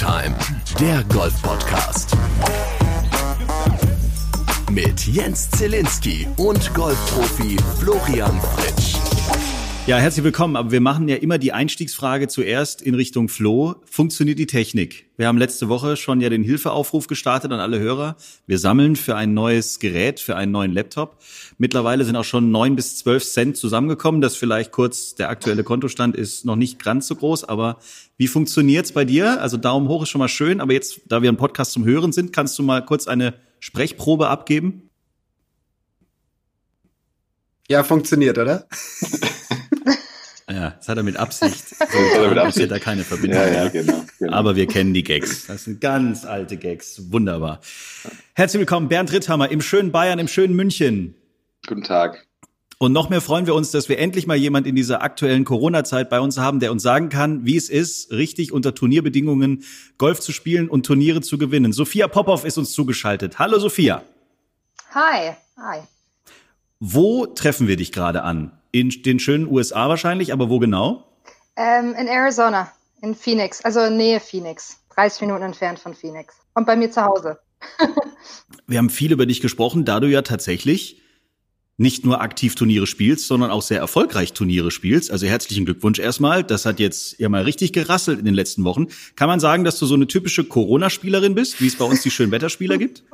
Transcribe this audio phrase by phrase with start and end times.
[0.00, 0.34] Time,
[0.80, 2.16] der Golf-Podcast.
[4.70, 8.99] Mit Jens Zielinski und Golfprofi Florian Fritsch.
[9.90, 10.54] Ja, herzlich willkommen.
[10.54, 13.74] Aber wir machen ja immer die Einstiegsfrage zuerst in Richtung Flo.
[13.84, 15.06] Funktioniert die Technik?
[15.16, 18.14] Wir haben letzte Woche schon ja den Hilfeaufruf gestartet an alle Hörer.
[18.46, 21.18] Wir sammeln für ein neues Gerät, für einen neuen Laptop.
[21.58, 24.20] Mittlerweile sind auch schon neun bis zwölf Cent zusammengekommen.
[24.20, 27.42] Das vielleicht kurz der aktuelle Kontostand ist noch nicht ganz so groß.
[27.42, 27.80] Aber
[28.16, 29.42] wie funktioniert's bei dir?
[29.42, 30.60] Also Daumen hoch ist schon mal schön.
[30.60, 34.28] Aber jetzt, da wir ein Podcast zum Hören sind, kannst du mal kurz eine Sprechprobe
[34.28, 34.89] abgeben?
[37.70, 38.66] Ja, funktioniert, oder?
[40.52, 41.64] Ja, das hat er mit Absicht.
[42.16, 42.72] So mit Absicht.
[42.72, 43.38] da keine Verbindung.
[43.38, 44.32] Ja, ja, genau, genau.
[44.32, 45.46] Aber wir kennen die Gags.
[45.46, 47.12] Das sind ganz alte Gags.
[47.12, 47.60] Wunderbar.
[48.34, 51.14] Herzlich willkommen, Bernd Ritthammer im schönen Bayern, im schönen München.
[51.68, 52.26] Guten Tag.
[52.78, 56.10] Und noch mehr freuen wir uns, dass wir endlich mal jemand in dieser aktuellen Corona-Zeit
[56.10, 59.62] bei uns haben, der uns sagen kann, wie es ist, richtig unter Turnierbedingungen
[59.98, 61.72] Golf zu spielen und Turniere zu gewinnen.
[61.72, 63.38] Sophia Popov ist uns zugeschaltet.
[63.38, 64.02] Hallo Sophia.
[64.92, 65.36] Hi.
[65.56, 65.82] Hi.
[66.82, 68.58] Wo treffen wir dich gerade an?
[68.72, 71.06] In den schönen USA wahrscheinlich, aber wo genau?
[71.54, 76.36] Ähm, in Arizona, in Phoenix, also Nähe Phoenix, 30 Minuten entfernt von Phoenix.
[76.54, 77.38] Und bei mir zu Hause.
[78.66, 81.02] wir haben viel über dich gesprochen, da du ja tatsächlich
[81.76, 85.10] nicht nur aktiv Turniere spielst, sondern auch sehr erfolgreich Turniere spielst.
[85.10, 86.44] Also herzlichen Glückwunsch erstmal.
[86.44, 88.86] Das hat jetzt ja mal richtig gerasselt in den letzten Wochen.
[89.16, 92.10] Kann man sagen, dass du so eine typische Corona-Spielerin bist, wie es bei uns die
[92.10, 93.04] Schönwetterspieler gibt?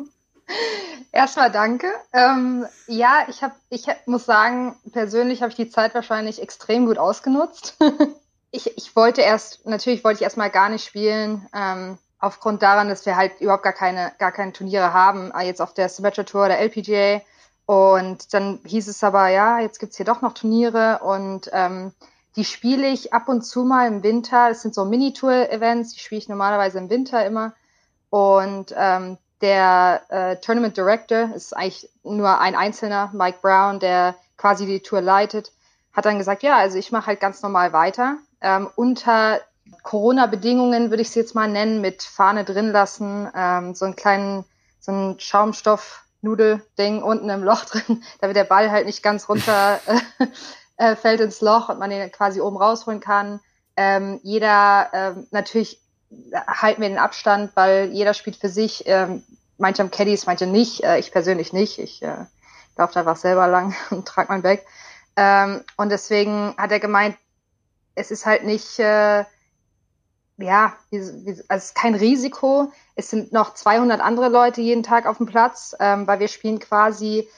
[1.17, 1.87] Erstmal danke.
[2.13, 6.99] Ähm, ja, ich habe, ich muss sagen, persönlich habe ich die Zeit wahrscheinlich extrem gut
[6.99, 7.79] ausgenutzt.
[8.51, 13.07] ich, ich wollte erst, natürlich wollte ich erstmal gar nicht spielen, ähm, aufgrund daran, dass
[13.07, 16.45] wir halt überhaupt gar keine, gar keine Turniere haben, äh, jetzt auf der Symmetra Tour
[16.45, 17.23] oder LPGA.
[17.65, 21.95] Und dann hieß es aber, ja, jetzt gibt's hier doch noch Turniere und ähm,
[22.37, 24.51] die spiele ich ab und zu mal im Winter.
[24.51, 27.55] Das sind so Mini-Tour-Events, die spiele ich normalerweise im Winter immer.
[28.11, 34.67] Und ähm, der äh, Tournament Director ist eigentlich nur ein Einzelner, Mike Brown, der quasi
[34.67, 35.53] die Tour leitet,
[35.93, 38.19] hat dann gesagt, ja, also ich mache halt ganz normal weiter.
[38.41, 39.41] Ähm, unter
[39.83, 44.45] Corona-Bedingungen würde ich es jetzt mal nennen, mit Fahne drin lassen, ähm, so einen kleinen,
[44.79, 50.27] so einen Schaumstoff-Nudel-Ding unten im Loch drin, damit der Ball halt nicht ganz runter äh,
[50.77, 53.41] äh, fällt ins Loch und man den quasi oben rausholen kann.
[53.77, 55.81] Ähm, jeder ähm, natürlich
[56.33, 58.85] halten wir den Abstand, weil jeder spielt für sich.
[58.87, 59.23] Ähm,
[59.59, 60.85] manche haben Caddies, manche nicht.
[60.85, 61.79] Äh, ich persönlich nicht.
[61.79, 62.27] Ich äh,
[62.77, 64.65] laufe da einfach selber lang und trage mein Bag.
[65.17, 67.17] Ähm, und deswegen hat er gemeint,
[67.95, 69.25] es ist halt nicht, äh,
[70.39, 72.71] ja, wie, wie, also es ist kein Risiko.
[72.95, 76.59] Es sind noch 200 andere Leute jeden Tag auf dem Platz, ähm, weil wir spielen
[76.59, 77.29] quasi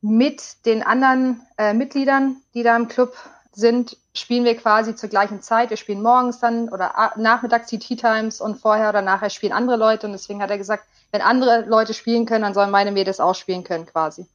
[0.00, 3.14] mit den anderen äh, Mitgliedern, die da im Club
[3.52, 5.70] sind, spielen wir quasi zur gleichen Zeit.
[5.70, 9.76] Wir spielen morgens dann oder nachmittags die Tea Times und vorher oder nachher spielen andere
[9.76, 10.06] Leute.
[10.06, 13.34] Und deswegen hat er gesagt, wenn andere Leute spielen können, dann sollen meine Mädels auch
[13.34, 14.26] spielen können quasi.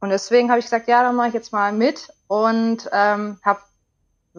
[0.00, 3.60] Und deswegen habe ich gesagt, ja, dann mache ich jetzt mal mit und ähm, habe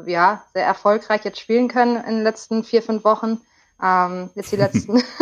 [0.06, 3.42] ja sehr erfolgreich jetzt spielen können in den letzten vier, fünf Wochen.
[3.82, 5.02] Ähm, jetzt die letzten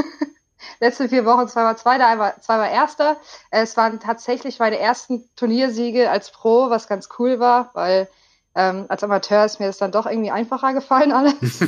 [0.79, 3.17] letzten vier Wochen zweimal Zweiter, einmal zweimal Erster.
[3.51, 8.09] Es waren tatsächlich meine ersten Turniersiege als Pro, was ganz cool war, weil
[8.55, 11.61] ähm, als Amateur ist mir das dann doch irgendwie einfacher gefallen alles.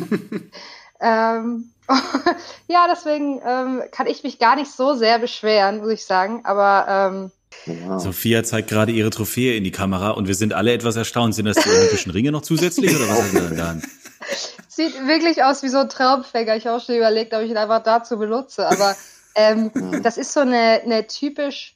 [0.99, 1.71] ähm,
[2.67, 6.41] ja, deswegen ähm, kann ich mich gar nicht so sehr beschweren, muss ich sagen.
[6.45, 7.31] Aber ähm,
[7.65, 8.01] Wow.
[8.01, 11.33] Sophia zeigt gerade ihre Trophäe in die Kamera und wir sind alle etwas erstaunt.
[11.33, 13.75] Sind das die olympischen Ringe noch zusätzlich oder was hat sie denn da?
[14.67, 16.55] Sieht wirklich aus wie so ein Traumfänger.
[16.55, 18.67] Ich habe auch schon überlegt, ob ich ihn einfach dazu benutze.
[18.67, 18.95] Aber
[19.35, 19.71] ähm,
[20.03, 21.75] das ist so eine, eine typisch,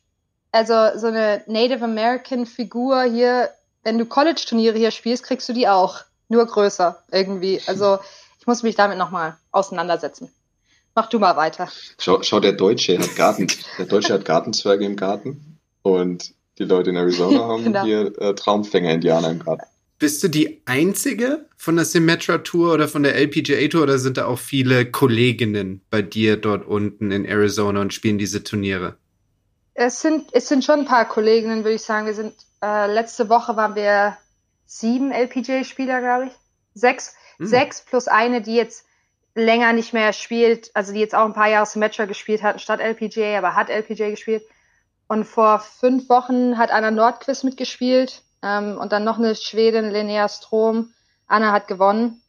[0.52, 3.50] also so eine Native American Figur hier
[3.84, 6.02] wenn du College-Turniere hier spielst, kriegst du die auch.
[6.28, 7.60] Nur größer irgendwie.
[7.66, 7.98] Also
[8.40, 10.30] ich muss mich damit nochmal auseinandersetzen.
[10.96, 11.70] Mach du mal weiter.
[11.98, 13.48] Schau, schau, der Deutsche hat Garten,
[13.78, 17.84] der Deutsche hat Gartenzwerge im Garten und die Leute in Arizona haben genau.
[17.84, 19.64] hier äh, Traumfänger-Indianer im Garten.
[19.98, 24.18] Bist du die einzige von der Symmetra Tour oder von der LPGA Tour oder sind
[24.18, 28.98] da auch viele Kolleginnen bei dir dort unten in Arizona und spielen diese Turniere?
[29.74, 32.06] Es sind, es sind schon ein paar Kolleginnen, würde ich sagen.
[32.06, 34.18] Wir sind äh, letzte Woche waren wir
[34.66, 36.34] sieben LPGA-Spieler, glaube ich.
[36.74, 37.16] Sechs.
[37.38, 37.48] Mhm.
[37.48, 38.86] Sechs plus eine, die jetzt
[39.36, 42.80] länger nicht mehr spielt, also die jetzt auch ein paar Jahre Symmetra gespielt hat, statt
[42.80, 44.44] LPGA, aber hat LPGA gespielt.
[45.08, 50.30] Und vor fünf Wochen hat Anna Nordquist mitgespielt ähm, und dann noch eine Schwedin, Linnea
[50.30, 50.94] Strom.
[51.28, 52.22] Anna hat gewonnen.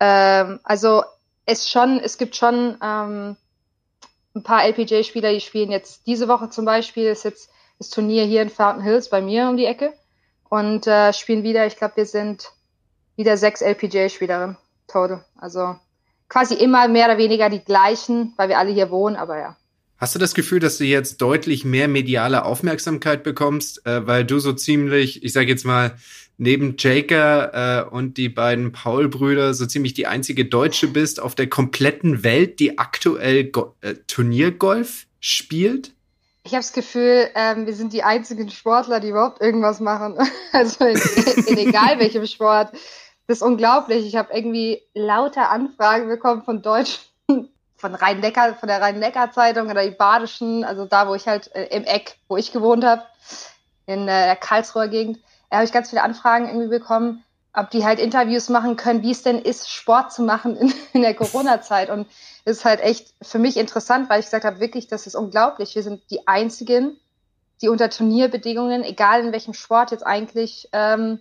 [0.00, 1.04] Ähm, also
[1.46, 3.36] es schon, es gibt schon ähm,
[4.34, 8.42] ein paar LPGA-Spieler, die spielen jetzt diese Woche zum Beispiel, ist jetzt das Turnier hier
[8.42, 9.92] in Fountain Hills bei mir um die Ecke
[10.48, 12.52] und äh, spielen wieder, ich glaube, wir sind
[13.16, 15.24] wieder sechs LPGA-Spielerinnen total.
[15.36, 15.76] Also
[16.28, 19.56] quasi immer mehr oder weniger die gleichen, weil wir alle hier wohnen, aber ja.
[19.96, 24.38] Hast du das Gefühl, dass du jetzt deutlich mehr mediale Aufmerksamkeit bekommst, äh, weil du
[24.38, 25.96] so ziemlich, ich sage jetzt mal,
[26.36, 31.48] neben Jaker äh, und die beiden Paul-Brüder so ziemlich die einzige Deutsche bist auf der
[31.48, 35.94] kompletten Welt, die aktuell Go äh, Turniergolf spielt?
[36.48, 40.16] Ich habe das Gefühl, ähm, wir sind die einzigen Sportler, die überhaupt irgendwas machen.
[40.52, 40.96] also in,
[41.46, 42.72] in egal welchem Sport.
[43.26, 44.06] Das ist unglaublich.
[44.06, 47.02] Ich habe irgendwie lauter Anfragen bekommen von Deutschen
[47.76, 51.84] von Rhein-Neckar, von der Rhein-Neckar-Zeitung oder die Badischen, also da, wo ich halt äh, im
[51.84, 53.02] Eck, wo ich gewohnt habe,
[53.84, 55.18] in äh, der Karlsruher Gegend,
[55.50, 57.22] da habe ich ganz viele Anfragen irgendwie bekommen,
[57.52, 61.02] ob die halt Interviews machen können, wie es denn ist, Sport zu machen in, in
[61.02, 61.90] der Corona-Zeit.
[61.90, 62.06] Und
[62.44, 65.74] ist halt echt für mich interessant, weil ich gesagt habe, wirklich, das ist unglaublich.
[65.74, 66.98] Wir sind die einzigen,
[67.60, 71.20] die unter Turnierbedingungen, egal in welchem Sport jetzt eigentlich, ähm,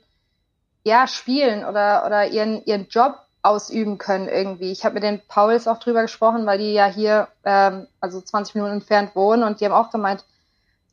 [0.84, 4.72] ja, spielen oder, oder ihren, ihren Job ausüben können irgendwie.
[4.72, 8.56] Ich habe mit den Pauls auch drüber gesprochen, weil die ja hier, ähm, also 20
[8.56, 10.24] Minuten entfernt wohnen und die haben auch gemeint,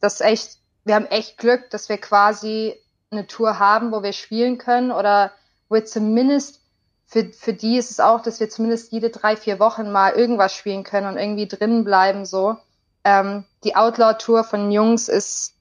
[0.01, 2.75] dass echt, wir haben echt Glück, dass wir quasi
[3.17, 5.33] eine Tour haben, wo wir spielen können oder
[5.69, 6.61] wo wir zumindest
[7.07, 10.55] für, für die ist es auch, dass wir zumindest jede drei, vier Wochen mal irgendwas
[10.55, 12.57] spielen können und irgendwie drinnen bleiben so.
[13.05, 15.55] Ähm, die Outlaw-Tour von Jungs ist,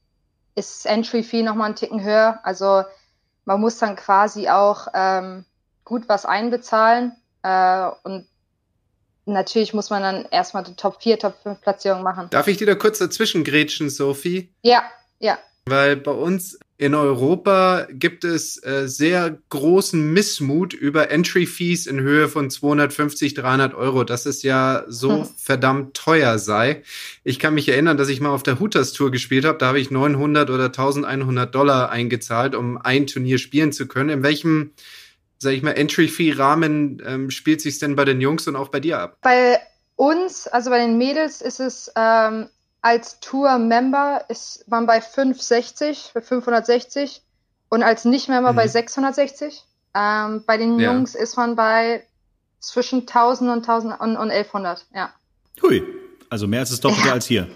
[0.55, 2.39] ist Entry-Fee nochmal einen Ticken höher.
[2.43, 2.83] Also
[3.45, 5.45] man muss dann quasi auch ähm,
[5.83, 7.11] gut was einbezahlen.
[7.43, 8.25] Äh, und
[9.25, 12.29] natürlich muss man dann erstmal die Top 4, Top 5 Platzierung machen.
[12.29, 14.53] Darf ich dir da kurz dazwischen grätschen, Sophie?
[14.61, 14.83] Ja,
[15.19, 15.37] ja.
[15.65, 22.27] Weil bei uns in Europa gibt es äh, sehr großen Missmut über Entry-Fees in Höhe
[22.27, 25.29] von 250, 300 Euro, dass es ja so hm.
[25.37, 26.81] verdammt teuer sei.
[27.23, 29.59] Ich kann mich erinnern, dass ich mal auf der Hooters Tour gespielt habe.
[29.59, 34.09] Da habe ich 900 oder 1100 Dollar eingezahlt, um ein Turnier spielen zu können.
[34.09, 34.71] In welchem
[35.43, 38.99] sag ich mal, Entry-Fee-Rahmen ähm, spielt sich denn bei den Jungs und auch bei dir
[38.99, 39.17] ab?
[39.21, 39.59] Bei
[39.95, 42.47] uns, also bei den Mädels, ist es ähm,
[42.83, 47.21] als Tour-Member ist man bei 560, bei 560
[47.69, 48.55] und als Nicht-Member mhm.
[48.57, 49.63] bei 660.
[49.95, 50.91] Ähm, bei den ja.
[50.91, 52.03] Jungs ist man bei
[52.59, 55.13] zwischen 1000 und 1000 und, und 1100, ja.
[55.61, 55.81] Hui,
[56.29, 57.13] also mehr als das Doppelte ja.
[57.13, 57.47] als hier.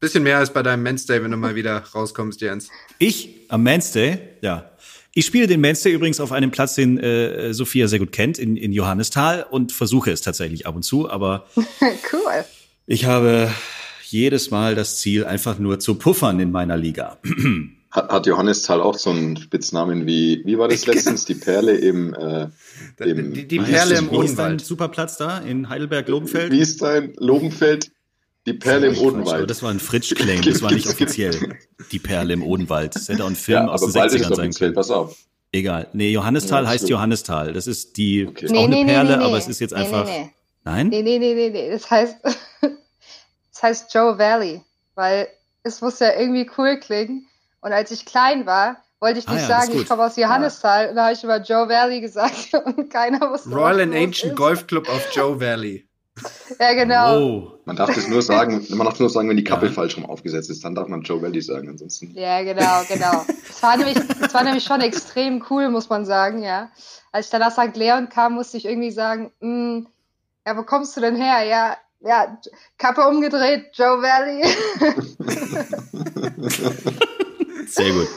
[0.00, 2.68] Bisschen mehr als bei deinem Men's Day, wenn du mal wieder rauskommst, Jens.
[2.98, 4.18] Ich am Men's Day?
[4.40, 4.72] Ja.
[5.14, 8.56] Ich spiele den Mainstay übrigens auf einem Platz, den äh, Sophia sehr gut kennt, in,
[8.56, 11.46] in Johannisthal und versuche es tatsächlich ab und zu, aber
[12.12, 12.44] cool.
[12.86, 13.52] Ich habe
[14.12, 17.18] jedes Mal das Ziel, einfach nur zu puffern in meiner Liga.
[17.90, 21.26] Hat, hat Johannisthal auch so einen Spitznamen wie, wie war das letztens?
[21.26, 22.48] Die Perle im, äh,
[23.04, 24.64] im die, die Perle im Odenwald.
[24.64, 26.52] Superplatz da in Heidelberg-Lobenfeld?
[26.52, 27.90] Wie ist dein Lobenfeld?
[28.46, 29.50] Die Perle im Odenwald.
[29.50, 31.54] Das war ein Fritsch-Claim, das war nicht offiziell.
[31.92, 32.96] Die Perle im Odenwald.
[32.96, 34.74] Das hätte auch ein Film ja, aus den 60ern sein können.
[34.74, 35.16] Pass auf.
[35.52, 35.88] Egal.
[35.92, 37.52] Nee, Johannisthal ja, heißt Johannisthal.
[37.52, 38.46] Das ist die, okay.
[38.46, 40.08] ist auch nee, eine nee, Perle, nee, aber es ist jetzt einfach.
[40.64, 40.88] Nein?
[40.88, 41.70] Nee, nee, nee, nee, nee.
[41.70, 42.16] Das heißt,
[43.62, 44.62] heißt Joe Valley.
[44.94, 45.28] Weil
[45.62, 47.26] es muss ja irgendwie cool klingen.
[47.60, 50.84] Und als ich klein war, wollte ich nicht ah, ja, sagen, ich komme aus Johannisthal.
[50.84, 50.90] Ja.
[50.90, 53.50] Und da habe ich immer Joe Valley gesagt und keiner wusste.
[53.50, 55.88] Royal and Ancient Golf Club of Joe Valley.
[56.60, 57.18] Ja, genau.
[57.18, 57.52] Oh.
[57.64, 59.72] Man darf das nur sagen, man darf nur sagen, wenn die Kappe ja.
[59.72, 62.12] falsch rum aufgesetzt ist, dann darf man Joe Valley sagen, ansonsten.
[62.14, 63.24] Ja, genau, genau.
[63.48, 66.70] Es war nämlich, es war nämlich schon extrem cool, muss man sagen, ja.
[67.12, 67.76] Als ich dann nach St.
[67.76, 69.86] Leon kam, musste ich irgendwie sagen, mm,
[70.46, 71.44] ja, wo kommst du denn her?
[71.44, 72.38] Ja, ja,
[72.78, 74.44] Kappe umgedreht, Joe Valley.
[77.66, 78.08] Sehr gut.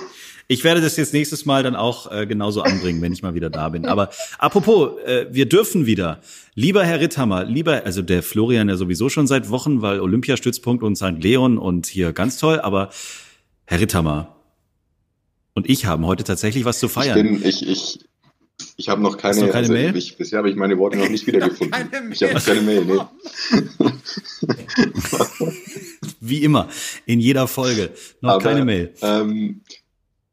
[0.47, 3.49] Ich werde das jetzt nächstes Mal dann auch äh, genauso anbringen, wenn ich mal wieder
[3.49, 3.87] da bin.
[3.87, 6.19] Aber apropos, äh, wir dürfen wieder.
[6.53, 10.95] Lieber Herr Ritthammer, lieber, also der Florian ja sowieso schon seit Wochen, weil Olympiastützpunkt und
[10.97, 11.17] St.
[11.19, 12.89] Leon und hier ganz toll, aber
[13.65, 14.35] Herr Ritthammer
[15.55, 17.17] und ich haben heute tatsächlich was zu feiern.
[17.17, 18.05] Ich bin, ich, ich,
[18.77, 19.95] ich habe noch keine, keine also Mail?
[19.95, 21.75] Ich, bisher habe ich meine Worte noch nicht wiedergefunden.
[22.11, 22.99] ich habe keine Mail, nee.
[26.19, 26.69] Wie immer,
[27.05, 27.91] in jeder Folge.
[28.21, 28.93] Noch Aber, keine Mail.
[29.01, 29.61] Ähm,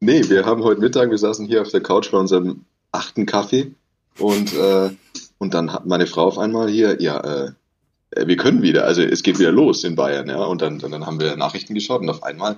[0.04, 3.72] Nee, wir haben heute Mittag, wir saßen hier auf der Couch bei unserem achten Kaffee
[4.18, 4.90] und, äh,
[5.38, 7.52] und dann hat meine Frau auf einmal hier, ja, äh,
[8.26, 10.42] wir können wieder, also es geht wieder los in Bayern, ja.
[10.42, 12.56] Und dann, dann haben wir Nachrichten geschaut und auf einmal,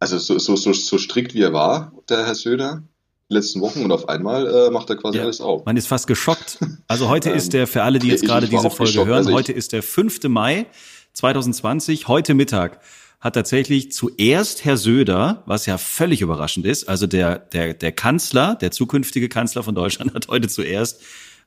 [0.00, 2.82] also so, so, so, so strikt wie er war, der Herr Söder,
[3.28, 5.64] letzten Wochen und auf einmal äh, macht er quasi ja, alles auf.
[5.64, 6.58] Man ist fast geschockt.
[6.88, 9.72] Also heute ist der, für alle, die jetzt gerade diese Folge hören, also heute ist
[9.72, 10.24] der 5.
[10.24, 10.66] Mai
[11.14, 12.80] 2020, heute Mittag
[13.20, 18.56] hat tatsächlich zuerst Herr Söder, was ja völlig überraschend ist, also der, der, der Kanzler,
[18.56, 21.00] der zukünftige Kanzler von Deutschland hat heute zuerst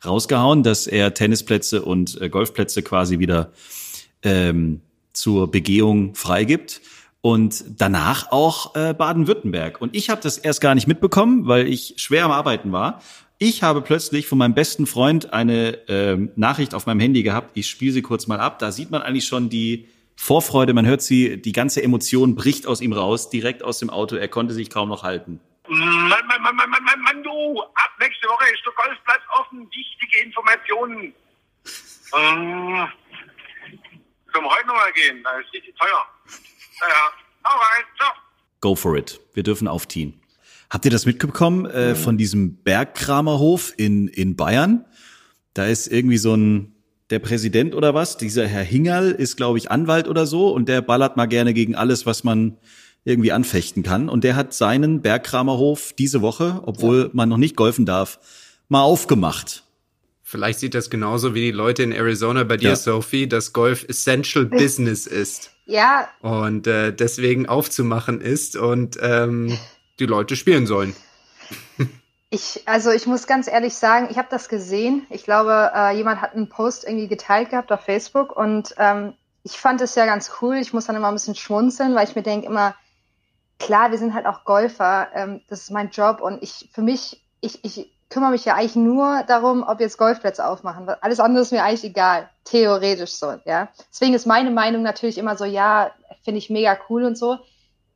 [0.06, 3.52] rausgehauen, dass er Tennisplätze und äh, Golfplätze quasi wieder
[4.24, 4.82] ähm,
[5.14, 6.82] zur Begehung freigibt
[7.26, 9.82] und danach auch äh, Baden-Württemberg.
[9.82, 13.02] Und ich habe das erst gar nicht mitbekommen, weil ich schwer am Arbeiten war.
[13.40, 17.58] Ich habe plötzlich von meinem besten Freund eine ähm, Nachricht auf meinem Handy gehabt.
[17.58, 18.60] Ich spiele sie kurz mal ab.
[18.60, 20.76] Da sieht man eigentlich schon die Vorfreude.
[20.76, 24.16] Man hört sie, die ganze Emotion bricht aus ihm raus, direkt aus dem Auto.
[24.18, 25.40] Er konnte sich kaum noch halten.
[25.68, 27.60] Mann, Mann, Mann, Mann, Mann, Mann, Mann, du!
[27.60, 29.68] Ab nächste Woche ist der Golfplatz offen.
[29.72, 31.12] Wichtige Informationen.
[34.32, 35.24] Können wir heute nochmal gehen?
[35.24, 36.06] Da ist richtig teuer.
[36.82, 37.12] Naja,
[37.46, 37.84] hau rein.
[37.98, 38.12] Ciao.
[38.62, 39.20] Go for it.
[39.34, 40.20] Wir dürfen aufziehen.
[40.70, 41.96] Habt ihr das mitbekommen äh, mhm.
[41.96, 44.86] von diesem Bergkramerhof in, in Bayern?
[45.54, 46.74] Da ist irgendwie so ein,
[47.10, 50.82] der Präsident oder was, dieser Herr Hingerl ist, glaube ich, Anwalt oder so und der
[50.82, 52.58] ballert mal gerne gegen alles, was man
[53.06, 54.10] irgendwie anfechten kann.
[54.10, 57.10] Und der hat seinen Bergkramerhof diese Woche, obwohl ja.
[57.14, 58.20] man noch nicht golfen darf,
[58.68, 59.64] mal aufgemacht.
[60.24, 62.76] Vielleicht sieht das genauso wie die Leute in Arizona bei dir, ja.
[62.76, 65.52] Sophie, dass Golf Essential Business ist.
[65.66, 66.10] Ja.
[66.22, 69.58] Und äh, deswegen aufzumachen ist und ähm,
[70.00, 70.96] die Leute spielen sollen.
[72.32, 75.06] Ich, also ich muss ganz ehrlich sagen, ich habe das gesehen.
[75.10, 79.54] Ich glaube, äh, jemand hat einen Post irgendwie geteilt gehabt auf Facebook und ähm, ich
[79.54, 80.58] fand es ja ganz cool.
[80.58, 82.76] Ich muss dann immer ein bisschen schmunzeln, weil ich mir denke immer,
[83.60, 87.24] klar, wir sind halt auch Golfer, ähm, das ist mein Job und ich, für mich,
[87.42, 90.88] ich, ich kümmere mich ja eigentlich nur darum, ob jetzt Golfplätze aufmachen.
[91.02, 93.68] Alles andere ist mir eigentlich egal, theoretisch so, ja.
[93.92, 95.92] Deswegen ist meine Meinung natürlich immer so, ja,
[96.24, 97.40] finde ich mega cool und so.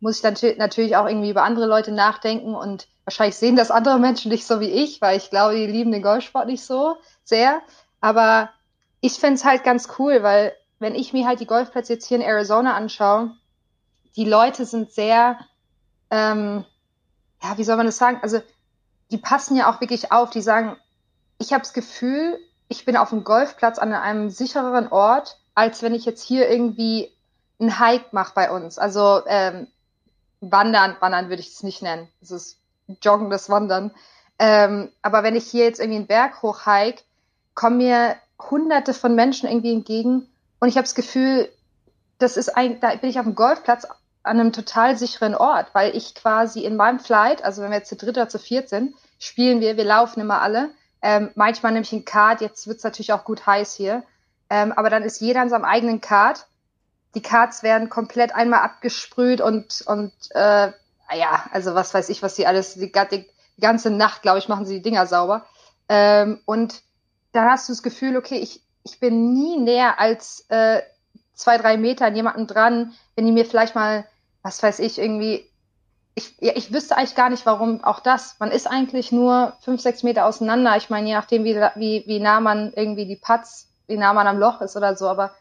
[0.01, 3.97] Muss ich dann natürlich auch irgendwie über andere Leute nachdenken und wahrscheinlich sehen das andere
[3.97, 7.61] Menschen nicht so wie ich, weil ich glaube, die lieben den Golfsport nicht so sehr.
[8.01, 8.49] Aber
[8.99, 12.17] ich finde es halt ganz cool, weil wenn ich mir halt die Golfplätze jetzt hier
[12.17, 13.31] in Arizona anschaue,
[14.17, 15.39] die Leute sind sehr
[16.11, 16.65] ähm,
[17.41, 18.19] ja, wie soll man das sagen?
[18.21, 18.41] Also
[19.11, 20.29] die passen ja auch wirklich auf.
[20.29, 20.75] Die sagen,
[21.39, 25.95] ich habe das Gefühl, ich bin auf dem Golfplatz an einem sichereren Ort, als wenn
[25.95, 27.11] ich jetzt hier irgendwie
[27.59, 28.77] einen Hike mache bei uns.
[28.77, 29.67] Also ähm,
[30.41, 32.07] Wandern, Wandern würde ich es nicht nennen.
[32.21, 32.57] Es ist
[33.01, 33.91] joggendes Wandern.
[34.37, 37.03] Ähm, aber wenn ich hier jetzt irgendwie einen Berg hochhike,
[37.55, 41.49] kommen mir hunderte von Menschen irgendwie entgegen und ich habe das Gefühl,
[42.19, 43.85] das ist ein, da bin ich auf dem Golfplatz
[44.29, 47.89] an einem total sicheren Ort, weil ich quasi in meinem Flight, also wenn wir jetzt
[47.89, 50.69] zu dritt oder zu viert sind, spielen wir, wir laufen immer alle.
[51.01, 54.03] Ähm, manchmal nehme ich einen Kart, jetzt wird's natürlich auch gut heiß hier.
[54.49, 56.47] Ähm, aber dann ist jeder in seinem eigenen Kart.
[57.15, 60.71] Die Karts werden komplett einmal abgesprüht und, und äh,
[61.17, 63.25] ja, also was weiß ich, was sie alles, die, die,
[63.57, 65.45] die ganze Nacht, glaube ich, machen sie die Dinger sauber.
[65.87, 66.81] Ähm, und
[67.31, 70.81] dann hast du das Gefühl, okay, ich, ich bin nie näher als äh,
[71.33, 74.05] zwei, drei Meter an jemanden dran, wenn die mir vielleicht mal,
[74.41, 75.45] was weiß ich, irgendwie,
[76.15, 78.35] ich, ja, ich wüsste eigentlich gar nicht, warum auch das.
[78.39, 80.75] Man ist eigentlich nur fünf, sechs Meter auseinander.
[80.77, 84.27] Ich meine, je nachdem, wie, wie, wie nah man irgendwie die Putts, wie nah man
[84.27, 85.31] am Loch ist oder so, aber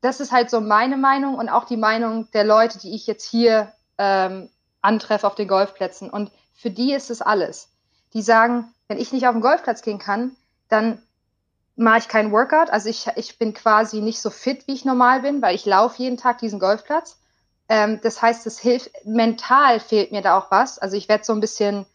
[0.00, 3.24] das ist halt so meine Meinung und auch die Meinung der Leute, die ich jetzt
[3.24, 4.48] hier ähm,
[4.80, 6.08] antreffe auf den Golfplätzen.
[6.08, 7.68] Und für die ist es alles.
[8.14, 10.36] Die sagen, wenn ich nicht auf den Golfplatz gehen kann,
[10.68, 11.02] dann
[11.76, 12.70] mache ich keinen Workout.
[12.70, 16.02] Also ich, ich bin quasi nicht so fit, wie ich normal bin, weil ich laufe
[16.02, 17.19] jeden Tag diesen Golfplatz.
[17.70, 20.78] Ähm, das heißt, es hilft, mental fehlt mir da auch was.
[20.78, 21.86] Also ich werde so ein bisschen,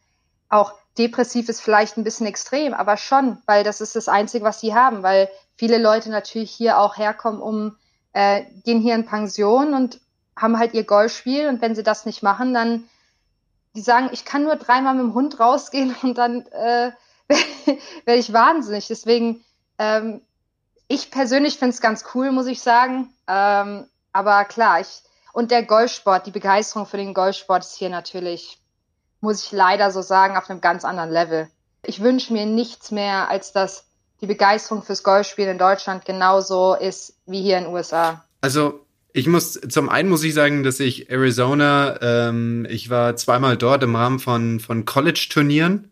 [0.50, 4.62] auch depressiv ist vielleicht ein bisschen extrem, aber schon, weil das ist das Einzige, was
[4.62, 7.76] sie haben, weil viele Leute natürlich hier auch herkommen, um,
[8.14, 10.00] äh, gehen hier in Pension und
[10.38, 12.86] haben halt ihr Golfspiel und wenn sie das nicht machen, dann
[13.76, 16.92] die sagen, ich kann nur dreimal mit dem Hund rausgehen und dann äh,
[18.06, 18.88] werde ich wahnsinnig.
[18.88, 19.44] Deswegen
[19.78, 20.22] ähm,
[20.88, 23.14] ich persönlich finde es ganz cool, muss ich sagen.
[23.28, 25.02] Ähm, aber klar, ich,
[25.36, 28.58] und der Golfsport, die Begeisterung für den Golfsport ist hier natürlich,
[29.20, 31.50] muss ich leider so sagen, auf einem ganz anderen Level.
[31.84, 33.84] Ich wünsche mir nichts mehr, als dass
[34.22, 38.24] die Begeisterung fürs Golfspielen in Deutschland genauso ist wie hier in den USA.
[38.40, 43.58] Also ich muss zum einen muss ich sagen, dass ich Arizona, ähm, ich war zweimal
[43.58, 45.92] dort im Rahmen von von College-Turnieren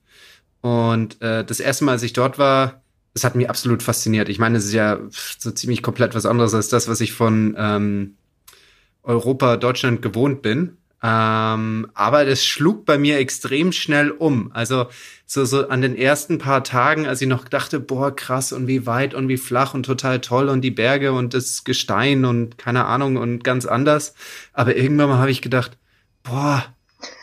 [0.62, 2.82] und äh, das erste Mal, als ich dort war,
[3.14, 4.30] es hat mich absolut fasziniert.
[4.30, 5.00] Ich meine, es ist ja
[5.38, 8.16] so ziemlich komplett was anderes als das, was ich von ähm,
[9.04, 10.78] Europa, Deutschland gewohnt bin.
[11.06, 14.52] Ähm, aber das schlug bei mir extrem schnell um.
[14.54, 14.88] Also
[15.26, 18.86] so, so an den ersten paar Tagen, als ich noch dachte, boah, krass und wie
[18.86, 22.86] weit und wie flach und total toll und die Berge und das Gestein und keine
[22.86, 24.16] Ahnung und ganz anders.
[24.54, 25.78] Aber irgendwann mal habe ich gedacht,
[26.24, 26.74] boah,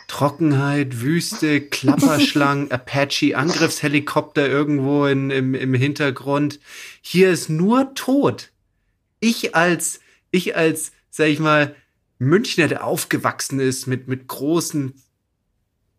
[0.07, 6.59] Trockenheit, Wüste, Klapperschlangen, Apache, Angriffshelikopter irgendwo in, im, im Hintergrund.
[7.01, 8.51] Hier ist nur Tod.
[9.21, 11.75] Ich als, ich als, sag ich mal,
[12.17, 14.93] Münchner, der aufgewachsen ist mit, mit großen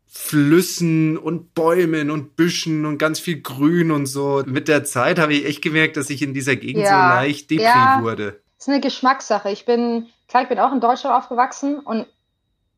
[0.06, 4.42] Flüssen und Bäumen und Büschen und ganz viel Grün und so.
[4.46, 7.50] Mit der Zeit habe ich echt gemerkt, dass ich in dieser Gegend ja, so leicht
[7.50, 8.40] depri ja, wurde.
[8.58, 9.50] Das ist eine Geschmackssache.
[9.50, 12.06] Ich bin, klar, ich bin auch in Deutschland aufgewachsen und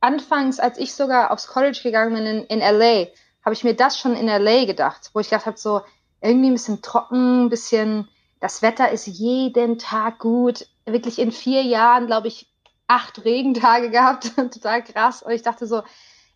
[0.01, 3.07] anfangs, als ich sogar aufs College gegangen bin in, in LA,
[3.45, 5.83] habe ich mir das schon in LA gedacht, wo ich gedacht habe, so
[6.21, 8.09] irgendwie ein bisschen trocken, ein bisschen,
[8.45, 10.67] das Wetter ist jeden Tag gut.
[10.85, 12.47] Wirklich in vier Jahren, glaube ich,
[12.87, 14.33] acht Regentage gehabt.
[14.37, 15.23] Total krass.
[15.23, 15.83] Und ich dachte so,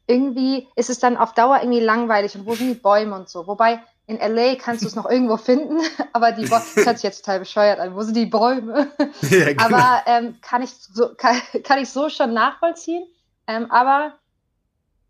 [0.07, 3.47] irgendwie ist es dann auf Dauer irgendwie langweilig und wo sind die Bäume und so.
[3.47, 5.81] Wobei in LA kannst du es noch irgendwo finden,
[6.15, 8.91] aber die Bäume, das hört sich jetzt total bescheuert an, wo sind die Bäume?
[9.29, 9.65] Ja, genau.
[9.67, 13.05] Aber ähm, kann, ich so, kann, kann ich so schon nachvollziehen.
[13.47, 14.15] Ähm, aber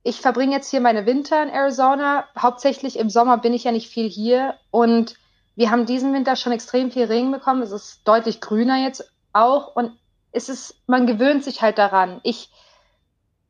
[0.02, 2.26] ich verbringe jetzt hier meine Winter in Arizona.
[2.36, 5.14] Hauptsächlich im Sommer bin ich ja nicht viel hier und
[5.58, 7.62] wir haben diesen Winter schon extrem viel Regen bekommen.
[7.62, 9.90] Es ist deutlich grüner jetzt auch und
[10.30, 12.20] es ist, man gewöhnt sich halt daran.
[12.22, 12.52] Ich,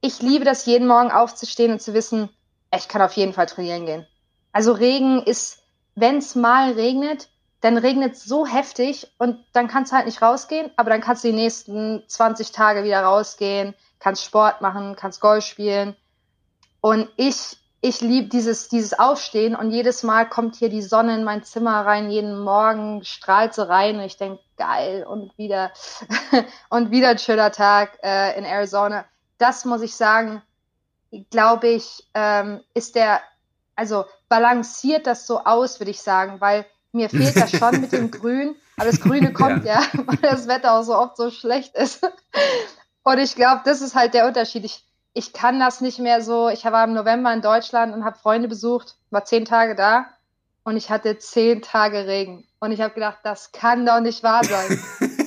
[0.01, 2.31] ich liebe das jeden Morgen aufzustehen und zu wissen,
[2.75, 4.07] ich kann auf jeden Fall trainieren gehen.
[4.53, 5.59] Also Regen ist,
[5.97, 7.29] wenn es mal regnet,
[7.61, 11.25] dann regnet es so heftig und dann kannst du halt nicht rausgehen, aber dann kannst
[11.25, 15.95] du die nächsten 20 Tage wieder rausgehen, kannst Sport machen, kannst Golf spielen.
[16.81, 21.25] Und ich, ich liebe dieses, dieses Aufstehen und jedes Mal kommt hier die Sonne in
[21.25, 25.71] mein Zimmer rein, jeden Morgen strahlt sie rein und ich denke, geil und wieder,
[26.71, 29.05] und wieder ein schöner Tag äh, in Arizona.
[29.39, 30.43] Das muss ich sagen,
[31.31, 33.21] glaube ich, ähm, ist der,
[33.77, 38.11] also balanciert das so aus, würde ich sagen, weil mir fehlt das schon mit dem
[38.11, 39.81] Grün, aber das Grüne kommt ja.
[39.81, 42.01] ja, weil das Wetter auch so oft so schlecht ist.
[43.05, 44.65] Und ich glaube, das ist halt der Unterschied.
[44.65, 44.85] Ich,
[45.19, 46.49] ich kann das nicht mehr so.
[46.49, 50.07] Ich war im November in Deutschland und habe Freunde besucht, war zehn Tage da
[50.63, 52.47] und ich hatte zehn Tage Regen.
[52.61, 54.81] Und ich habe gedacht, das kann doch nicht wahr sein.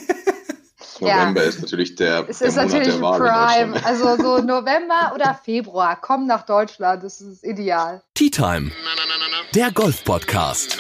[1.01, 1.49] November ja.
[1.49, 3.81] ist natürlich der, es der ist Monat natürlich der Wahl Prime.
[3.85, 8.03] Also so November oder Februar, komm nach Deutschland, das ist ideal.
[8.13, 8.71] Tea Time,
[9.55, 10.77] der Golf-Podcast.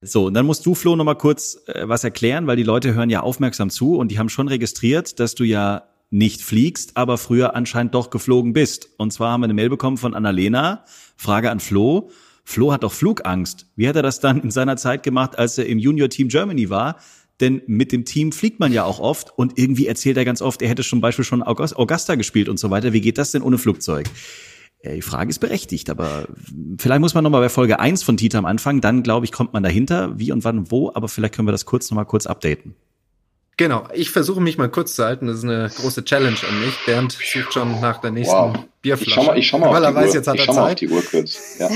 [0.00, 3.10] So, und dann musst du, Flo, nochmal kurz äh, was erklären, weil die Leute hören
[3.10, 7.54] ja aufmerksam zu und die haben schon registriert, dass du ja nicht fliegst, aber früher
[7.54, 8.88] anscheinend doch geflogen bist.
[8.96, 10.84] Und zwar haben wir eine Mail bekommen von Annalena.
[11.16, 12.10] Frage an Flo.
[12.44, 13.66] Flo hat doch Flugangst.
[13.76, 16.70] Wie hat er das dann in seiner Zeit gemacht, als er im Junior Team Germany
[16.70, 16.96] war?
[17.40, 20.60] Denn mit dem Team fliegt man ja auch oft und irgendwie erzählt er ganz oft,
[20.62, 22.92] er hätte zum Beispiel schon Augusta gespielt und so weiter.
[22.92, 24.08] Wie geht das denn ohne Flugzeug?
[24.82, 26.28] Ja, die Frage ist berechtigt, aber
[26.78, 29.52] vielleicht muss man nochmal bei Folge 1 von Tita am Anfang, dann glaube ich, kommt
[29.52, 32.74] man dahinter, wie und wann wo, aber vielleicht können wir das kurz nochmal kurz updaten.
[33.58, 35.26] Genau, ich versuche mich mal kurz zu halten.
[35.26, 36.74] Das ist eine große Challenge an mich.
[36.86, 38.56] Bernd sucht schon nach der nächsten wow.
[38.82, 39.10] Bierflasche.
[39.10, 40.14] Ich schau mal, ich schau mal Weil auf er die weiß, Uhr.
[40.14, 40.80] jetzt hat ich er schau mal auf Zeit.
[40.80, 41.38] die Uhr kurz.
[41.58, 41.68] Ja.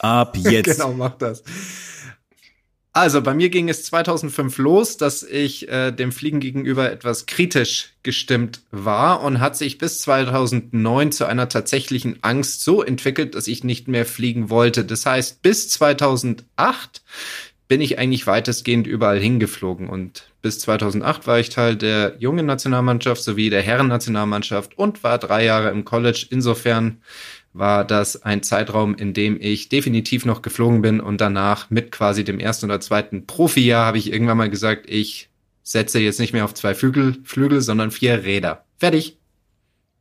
[0.00, 0.76] Ab jetzt.
[0.76, 1.42] genau, mach das.
[2.92, 7.94] Also, bei mir ging es 2005 los, dass ich äh, dem Fliegen gegenüber etwas kritisch
[8.02, 13.64] gestimmt war und hat sich bis 2009 zu einer tatsächlichen Angst so entwickelt, dass ich
[13.64, 14.84] nicht mehr fliegen wollte.
[14.84, 17.02] Das heißt, bis 2008
[17.70, 23.22] bin ich eigentlich weitestgehend überall hingeflogen und bis 2008 war ich Teil der jungen Nationalmannschaft
[23.22, 26.26] sowie der Herren-Nationalmannschaft und war drei Jahre im College.
[26.30, 27.00] Insofern
[27.52, 32.24] war das ein Zeitraum, in dem ich definitiv noch geflogen bin und danach mit quasi
[32.24, 35.28] dem ersten oder zweiten Profijahr habe ich irgendwann mal gesagt, ich
[35.62, 38.64] setze jetzt nicht mehr auf zwei Flügel, Flügel, sondern vier Räder.
[38.78, 39.16] Fertig.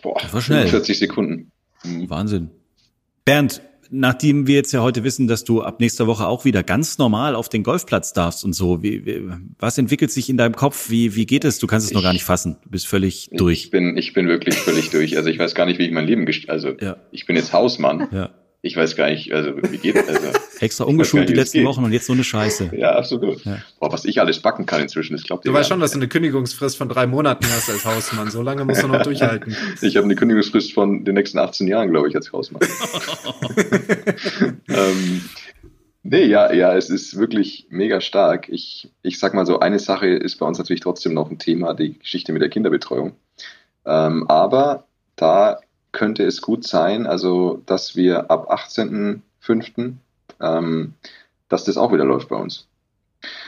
[0.01, 0.67] Boah, Das war schnell.
[0.67, 1.51] 40 Sekunden.
[1.83, 2.09] Mhm.
[2.09, 2.49] Wahnsinn.
[3.25, 6.97] Bernd, nachdem wir jetzt ja heute wissen, dass du ab nächster Woche auch wieder ganz
[6.97, 9.21] normal auf den Golfplatz darfst und so, wie, wie,
[9.57, 10.89] was entwickelt sich in deinem Kopf?
[10.89, 11.59] Wie, wie geht es?
[11.59, 12.57] Du kannst es noch gar nicht fassen.
[12.63, 13.69] Du bist völlig Ich durch.
[13.71, 15.17] bin, ich bin wirklich völlig durch.
[15.17, 16.97] Also ich weiß gar nicht, wie ich mein Leben gest Also Ja.
[17.11, 18.07] ich bin jetzt Hausmann.
[18.11, 18.29] Ja.
[18.61, 20.27] Ich weiß gar nicht, also wie geht also
[20.59, 21.67] Extra umgeschult die nicht, es letzten geht.
[21.67, 22.71] Wochen und jetzt so eine Scheiße.
[22.77, 23.45] Ja, absolut.
[23.45, 23.59] Ja.
[23.79, 25.97] Boah, was ich alles backen kann inzwischen, das glaubt ihr Du weißt schon, dass du
[25.97, 28.29] eine Kündigungsfrist von drei Monaten hast als Hausmann.
[28.29, 29.55] So lange musst du noch durchhalten.
[29.81, 32.61] Ich habe eine Kündigungsfrist von den nächsten 18 Jahren, glaube ich, als Hausmann.
[34.67, 35.21] ähm,
[36.03, 38.49] nee, ja, ja, es ist wirklich mega stark.
[38.49, 41.73] Ich, ich sag mal so, eine Sache ist bei uns natürlich trotzdem noch ein Thema,
[41.73, 43.13] die Geschichte mit der Kinderbetreuung.
[43.85, 45.59] Ähm, aber da
[45.91, 49.93] könnte es gut sein, also dass wir ab 18.05.
[50.41, 50.93] Ähm,
[51.49, 52.67] dass das auch wieder läuft bei uns.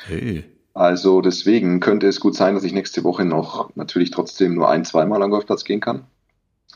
[0.06, 0.44] Hey.
[0.74, 4.86] Also deswegen könnte es gut sein, dass ich nächste Woche noch natürlich trotzdem nur ein,
[4.86, 6.06] zweimal am Golfplatz gehen kann,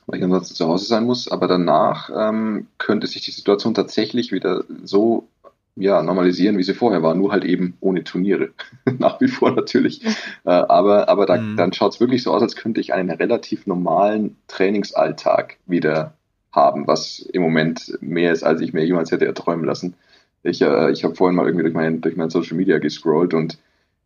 [0.06, 1.28] weil ich ansonsten zu Hause sein muss.
[1.28, 5.28] Aber danach ähm, könnte sich die Situation tatsächlich wieder so
[5.76, 8.52] ja, normalisieren, wie sie vorher war, nur halt eben ohne Turniere.
[9.00, 10.04] Nach wie vor natürlich.
[10.46, 11.58] Äh, aber aber da, Mhm.
[11.58, 16.14] dann schaut es wirklich so aus, als könnte ich einen relativ normalen Trainingsalltag wieder
[16.52, 19.96] haben, was im Moment mehr ist, als ich mir jemals hätte erträumen lassen.
[20.44, 23.58] Ich, äh, ich habe vorhin mal irgendwie durch mein, durch mein Social Media gescrollt und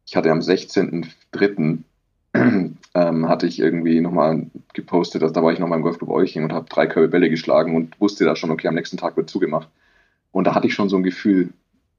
[0.08, 1.84] ich hatte am 16.03.
[2.96, 6.54] ähm, hatte ich irgendwie nochmal gepostet, dass da war ich nochmal im Golfclub Euching und
[6.54, 9.68] habe drei Körbe Bälle geschlagen und wusste da schon, okay, am nächsten Tag wird zugemacht.
[10.32, 11.50] Und da hatte ich schon so ein Gefühl,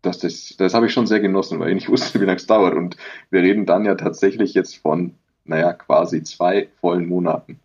[0.02, 2.46] dass das, das habe ich schon sehr genossen, weil ich nicht wusste, wie lange es
[2.46, 2.74] dauert.
[2.74, 2.96] Und
[3.30, 5.14] wir reden dann ja tatsächlich jetzt von,
[5.44, 7.60] naja, quasi zwei vollen Monaten,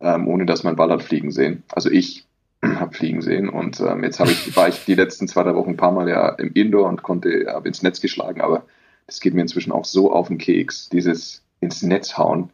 [0.00, 1.62] ähm, ohne dass mein Ball hat fliegen sehen.
[1.72, 2.26] Also ich
[2.62, 3.48] habe fliegen sehen.
[3.48, 6.08] Und ähm, jetzt habe ich, war ich die letzten zwei, drei Wochen ein paar Mal
[6.08, 8.64] ja im Indoor und konnte, habe ins Netz geschlagen, aber
[9.06, 12.50] das geht mir inzwischen auch so auf den Keks, dieses ins Netz hauen.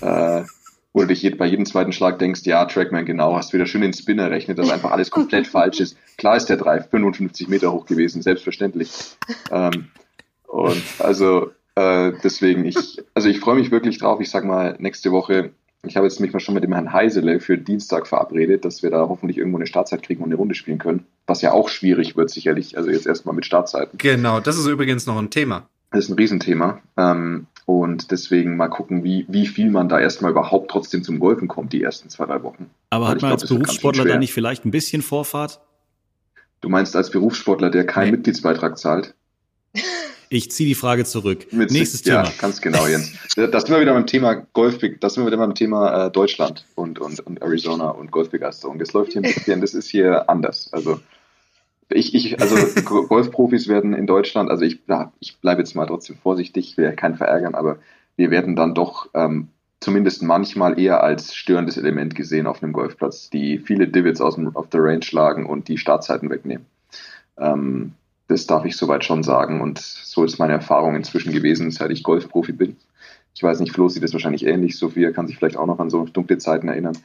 [0.00, 0.42] Äh,
[0.92, 3.94] wo du dich bei jedem zweiten Schlag denkst, ja, Trackman, genau, hast wieder schön den
[3.94, 5.96] Spinner rechnet, dass einfach alles komplett falsch ist.
[6.18, 8.90] Klar ist der Drive 55 Meter hoch gewesen, selbstverständlich.
[9.50, 9.88] Ähm,
[10.46, 14.20] und also äh, deswegen, ich, also ich freue mich wirklich drauf.
[14.20, 15.52] Ich sag mal, nächste Woche,
[15.84, 18.90] ich habe jetzt mich mal schon mit dem Herrn Heisele für Dienstag verabredet, dass wir
[18.90, 21.06] da hoffentlich irgendwo eine Startzeit kriegen und eine Runde spielen können.
[21.26, 22.76] Was ja auch schwierig wird, sicherlich.
[22.76, 23.96] Also jetzt erstmal mit Startzeiten.
[23.98, 25.66] Genau, das ist übrigens noch ein Thema.
[25.92, 26.80] Das ist ein Riesenthema.
[26.96, 31.48] Ähm, und deswegen mal gucken, wie, wie viel man da erstmal überhaupt trotzdem zum Golfen
[31.48, 32.70] kommt, die ersten zwei, drei Wochen.
[32.90, 35.60] Aber hat man glaub, als Berufssportler da nicht vielleicht ein bisschen Vorfahrt?
[36.60, 38.12] Du meinst als Berufssportler, der keinen nee.
[38.12, 39.14] Mitgliedsbeitrag zahlt?
[40.34, 41.52] Ich ziehe die Frage zurück.
[41.52, 42.24] Mit Nächstes Thema.
[42.24, 43.12] Ja, ganz genau, Jens.
[43.36, 46.64] Das sind wir wieder beim Thema Golf, das sind wir wieder beim Thema äh, Deutschland
[46.74, 48.78] und, und, und Arizona und Golfbegeisterung.
[48.78, 50.70] Das läuft hier ein bisschen, das ist hier anders.
[50.72, 51.02] Also
[51.94, 52.56] ich, ich, also
[53.08, 54.80] Golfprofis werden in Deutschland, also ich,
[55.20, 57.78] ich bleibe jetzt mal trotzdem vorsichtig, ich will ja keinen verärgern, aber
[58.16, 59.48] wir werden dann doch ähm,
[59.80, 64.54] zumindest manchmal eher als störendes Element gesehen auf einem Golfplatz, die viele Divots aus dem,
[64.54, 66.66] auf der Range schlagen und die Startzeiten wegnehmen.
[67.38, 67.94] Ähm,
[68.28, 72.02] das darf ich soweit schon sagen und so ist meine Erfahrung inzwischen gewesen, seit ich
[72.02, 72.76] Golfprofi bin.
[73.34, 74.78] Ich weiß nicht, Flo sieht das wahrscheinlich ähnlich.
[74.78, 76.96] Sophia kann sich vielleicht auch noch an so dunkle Zeiten erinnern.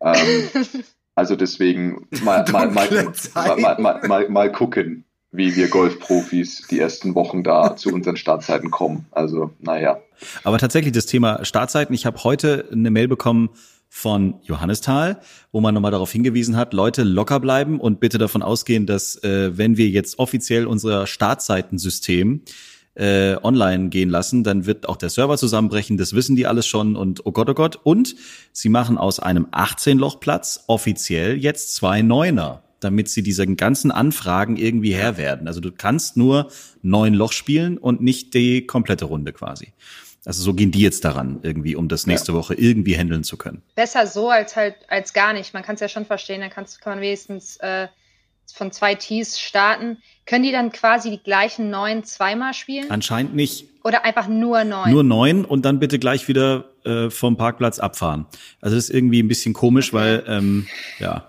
[0.00, 0.48] Ähm,
[1.14, 7.42] Also deswegen mal, mal, mal, mal, mal, mal gucken, wie wir Golfprofis die ersten Wochen
[7.42, 9.06] da zu unseren Startzeiten kommen.
[9.10, 9.98] Also, naja.
[10.44, 11.94] Aber tatsächlich das Thema Startzeiten.
[11.94, 13.50] Ich habe heute eine Mail bekommen
[13.88, 15.20] von Johannes Thal,
[15.50, 19.58] wo man nochmal darauf hingewiesen hat, Leute locker bleiben und bitte davon ausgehen, dass äh,
[19.58, 22.40] wenn wir jetzt offiziell unser Startzeitensystem
[22.94, 26.96] äh, online gehen lassen, dann wird auch der Server zusammenbrechen, das wissen die alles schon
[26.96, 27.78] und oh Gott, oh Gott.
[27.82, 28.14] Und
[28.52, 34.94] sie machen aus einem 18-Loch-Platz offiziell jetzt zwei Neuner, damit sie diesen ganzen Anfragen irgendwie
[34.94, 35.46] Herr werden.
[35.46, 36.50] Also du kannst nur
[36.82, 39.72] neun Loch spielen und nicht die komplette Runde quasi.
[40.24, 42.38] Also so gehen die jetzt daran, irgendwie, um das nächste ja.
[42.38, 43.62] Woche irgendwie handeln zu können.
[43.74, 45.52] Besser so als halt als gar nicht.
[45.52, 47.88] Man kann es ja schon verstehen, dann kannst, kann man wenigstens äh,
[48.52, 49.98] von zwei Tees starten.
[50.26, 52.90] Können die dann quasi die gleichen neun zweimal spielen?
[52.90, 53.66] Anscheinend nicht.
[53.84, 54.90] Oder einfach nur neun?
[54.90, 58.26] Nur neun und dann bitte gleich wieder äh, vom Parkplatz abfahren.
[58.60, 59.96] Also das ist irgendwie ein bisschen komisch, okay.
[59.96, 61.28] weil, ähm, ja.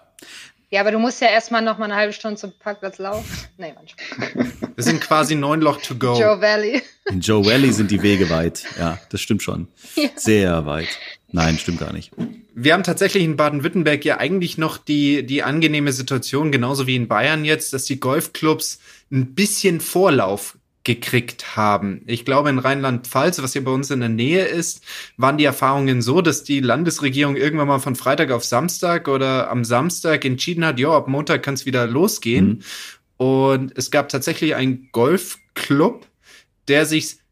[0.69, 3.25] Ja, aber du musst ja erstmal noch mal eine halbe Stunde zum Parkplatz laufen.
[3.57, 4.51] Nee, manchmal.
[4.75, 6.19] Wir sind quasi neun Loch to go.
[6.19, 6.81] Joe Valley.
[7.05, 8.63] In Joe Valley sind die Wege weit.
[8.79, 9.67] Ja, das stimmt schon.
[9.95, 10.09] Ja.
[10.15, 10.87] Sehr weit.
[11.33, 12.11] Nein, stimmt gar nicht.
[12.53, 17.07] Wir haben tatsächlich in Baden-Württemberg ja eigentlich noch die, die angenehme Situation, genauso wie in
[17.07, 18.79] Bayern jetzt, dass die Golfclubs
[19.11, 22.03] ein bisschen Vorlauf gekriegt haben.
[22.05, 24.83] Ich glaube, in Rheinland-Pfalz, was hier bei uns in der Nähe ist,
[25.17, 29.65] waren die Erfahrungen so, dass die Landesregierung irgendwann mal von Freitag auf Samstag oder am
[29.65, 32.47] Samstag entschieden hat, ja, ab Montag kann es wieder losgehen.
[33.17, 33.25] Mhm.
[33.25, 36.05] Und es gab tatsächlich einen Golfclub,
[36.67, 37.22] der sich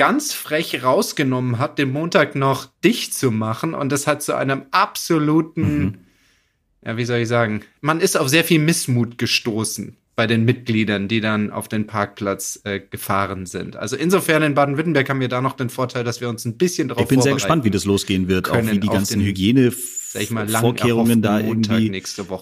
[0.00, 3.74] ganz frech rausgenommen hat, den Montag noch dicht zu machen.
[3.74, 5.94] Und das hat zu einem absoluten, mhm.
[6.82, 11.06] ja, wie soll ich sagen, man ist auf sehr viel Missmut gestoßen bei den Mitgliedern,
[11.06, 13.76] die dann auf den Parkplatz äh, gefahren sind.
[13.76, 16.88] Also insofern in Baden-Württemberg haben wir da noch den Vorteil, dass wir uns ein bisschen
[16.88, 19.70] drauf Ich bin sehr gespannt, wie das losgehen wird, auch wie die ganzen Hygiene
[20.10, 21.90] Vorkehrungen da irgendwie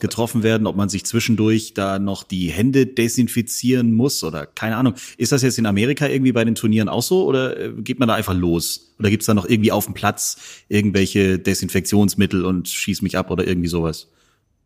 [0.01, 4.95] getroffen werden, ob man sich zwischendurch da noch die Hände desinfizieren muss oder keine Ahnung.
[5.19, 8.09] Ist das jetzt in Amerika irgendwie bei den Turnieren auch so oder äh, geht man
[8.09, 8.95] da einfach los?
[8.99, 13.47] Oder gibt's da noch irgendwie auf dem Platz irgendwelche Desinfektionsmittel und schieß mich ab oder
[13.47, 14.09] irgendwie sowas?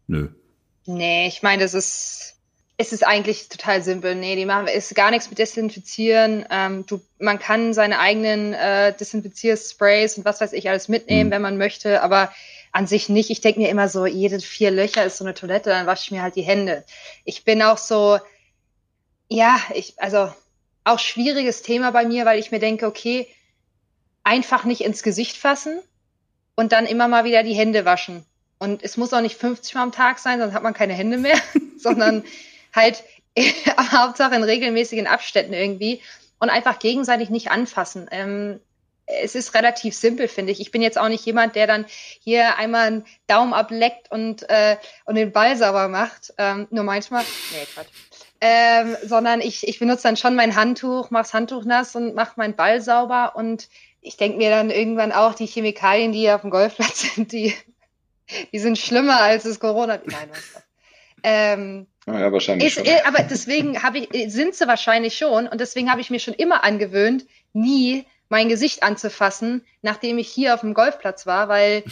[0.07, 0.29] Nö.
[0.87, 2.37] Nee, ich meine, das ist,
[2.77, 4.15] es ist eigentlich total simpel.
[4.15, 6.45] Nee, die machen ist gar nichts mit Desinfizieren.
[6.51, 11.33] Ähm, du, man kann seine eigenen äh, Desinfiziersprays und was weiß ich alles mitnehmen, mhm.
[11.33, 12.33] wenn man möchte, aber
[12.73, 13.31] an sich nicht.
[13.31, 16.11] Ich denke mir immer so, jede vier Löcher ist so eine Toilette, dann wasche ich
[16.11, 16.85] mir halt die Hände.
[17.25, 18.19] Ich bin auch so,
[19.29, 20.33] ja, ich, also
[20.85, 23.29] auch schwieriges Thema bei mir, weil ich mir denke, okay,
[24.25, 25.81] einfach nicht ins Gesicht fassen
[26.55, 28.25] und dann immer mal wieder die Hände waschen.
[28.59, 31.19] Und es muss auch nicht 50 Mal am Tag sein, sonst hat man keine Hände
[31.19, 31.39] mehr,
[31.79, 32.25] sondern
[32.75, 33.05] halt
[33.93, 36.01] Hauptsache in regelmäßigen Abständen irgendwie
[36.39, 38.09] und einfach gegenseitig nicht anfassen.
[38.11, 38.61] Ähm,
[39.21, 40.61] es ist relativ simpel, finde ich.
[40.61, 41.87] Ich bin jetzt auch nicht jemand, der dann
[42.21, 46.33] hier einmal einen Daumen ableckt und, äh, und den Ball sauber macht.
[46.39, 47.25] Ähm, nur manchmal.
[47.53, 47.89] Nee, Quatsch.
[48.41, 52.57] Ähm, sondern ich, ich benutze dann schon mein Handtuch, mach's Handtuch nass und mach meinen
[52.57, 53.69] Ball sauber und
[54.01, 57.55] ich denke mir dann irgendwann auch, die Chemikalien, die hier auf dem Golfplatz sind, die,
[58.53, 60.01] die sind schlimmer als das Corona.
[60.05, 60.63] Nein, was
[61.23, 62.77] ähm, ja, wahrscheinlich.
[62.77, 62.95] Ist, schon.
[63.07, 66.65] Aber deswegen habe ich, sind sie wahrscheinlich schon und deswegen habe ich mir schon immer
[66.65, 71.85] angewöhnt, nie mein Gesicht anzufassen, nachdem ich hier auf dem Golfplatz war, weil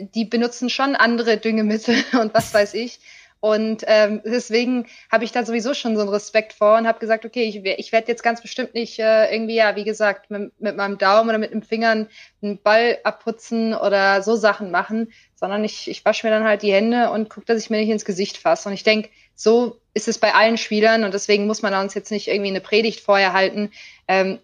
[0.00, 2.98] die benutzen schon andere Düngemittel und was weiß ich.
[3.44, 7.26] Und ähm, deswegen habe ich da sowieso schon so einen Respekt vor und habe gesagt,
[7.26, 10.78] okay, ich, ich werde jetzt ganz bestimmt nicht äh, irgendwie, ja, wie gesagt, mit, mit
[10.78, 12.08] meinem Daumen oder mit den Fingern
[12.40, 16.72] einen Ball abputzen oder so Sachen machen, sondern ich, ich wasche mir dann halt die
[16.72, 18.70] Hände und gucke, dass ich mir nicht ins Gesicht fasse.
[18.70, 22.10] Und ich denke, so ist es bei allen Spielern und deswegen muss man uns jetzt
[22.10, 23.72] nicht irgendwie eine Predigt vorher halten,
[24.08, 24.38] ähm,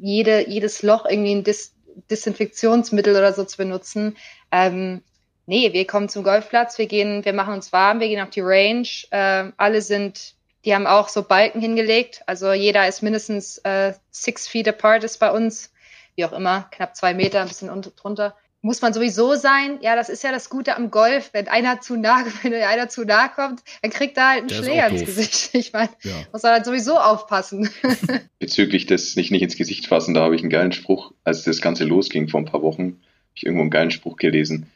[0.00, 1.76] jede, jedes Loch irgendwie ein Dis
[2.10, 4.16] Desinfektionsmittel oder so zu benutzen.
[4.50, 5.02] Ähm,
[5.46, 8.40] nee, wir kommen zum Golfplatz, wir gehen, wir machen uns warm, wir gehen auf die
[8.40, 8.88] Range.
[9.10, 12.22] Äh, alle sind, die haben auch so Balken hingelegt.
[12.26, 15.72] Also jeder ist mindestens äh, six feet apart ist bei uns,
[16.14, 18.36] wie auch immer, knapp zwei Meter, ein bisschen drunter.
[18.64, 19.78] Muss man sowieso sein.
[19.80, 21.30] Ja, das ist ja das Gute am Golf.
[21.32, 24.54] Wenn einer zu nah, wenn einer zu nah kommt, dann kriegt er halt einen Der
[24.54, 25.50] Schläger ins Gesicht.
[25.54, 26.12] Ich meine, ja.
[26.30, 27.68] muss er halt sowieso aufpassen.
[28.38, 31.60] Bezüglich des nicht, nicht ins Gesicht fassen, da habe ich einen geilen Spruch, als das
[31.60, 34.70] Ganze losging vor ein paar Wochen, habe ich irgendwo einen geilen Spruch gelesen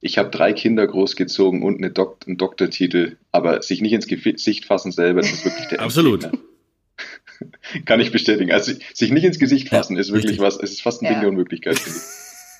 [0.00, 4.64] ich habe drei Kinder großgezogen und eine Dok einen Doktortitel, aber sich nicht ins Gesicht
[4.64, 6.28] fassen selber, das ist wirklich der Absolut.
[7.84, 8.52] Kann ich bestätigen.
[8.52, 10.40] Also sich nicht ins Gesicht fassen ja, ist wirklich richtig.
[10.40, 11.12] was, es ist fast ein ja.
[11.12, 11.80] Ding der Unmöglichkeit.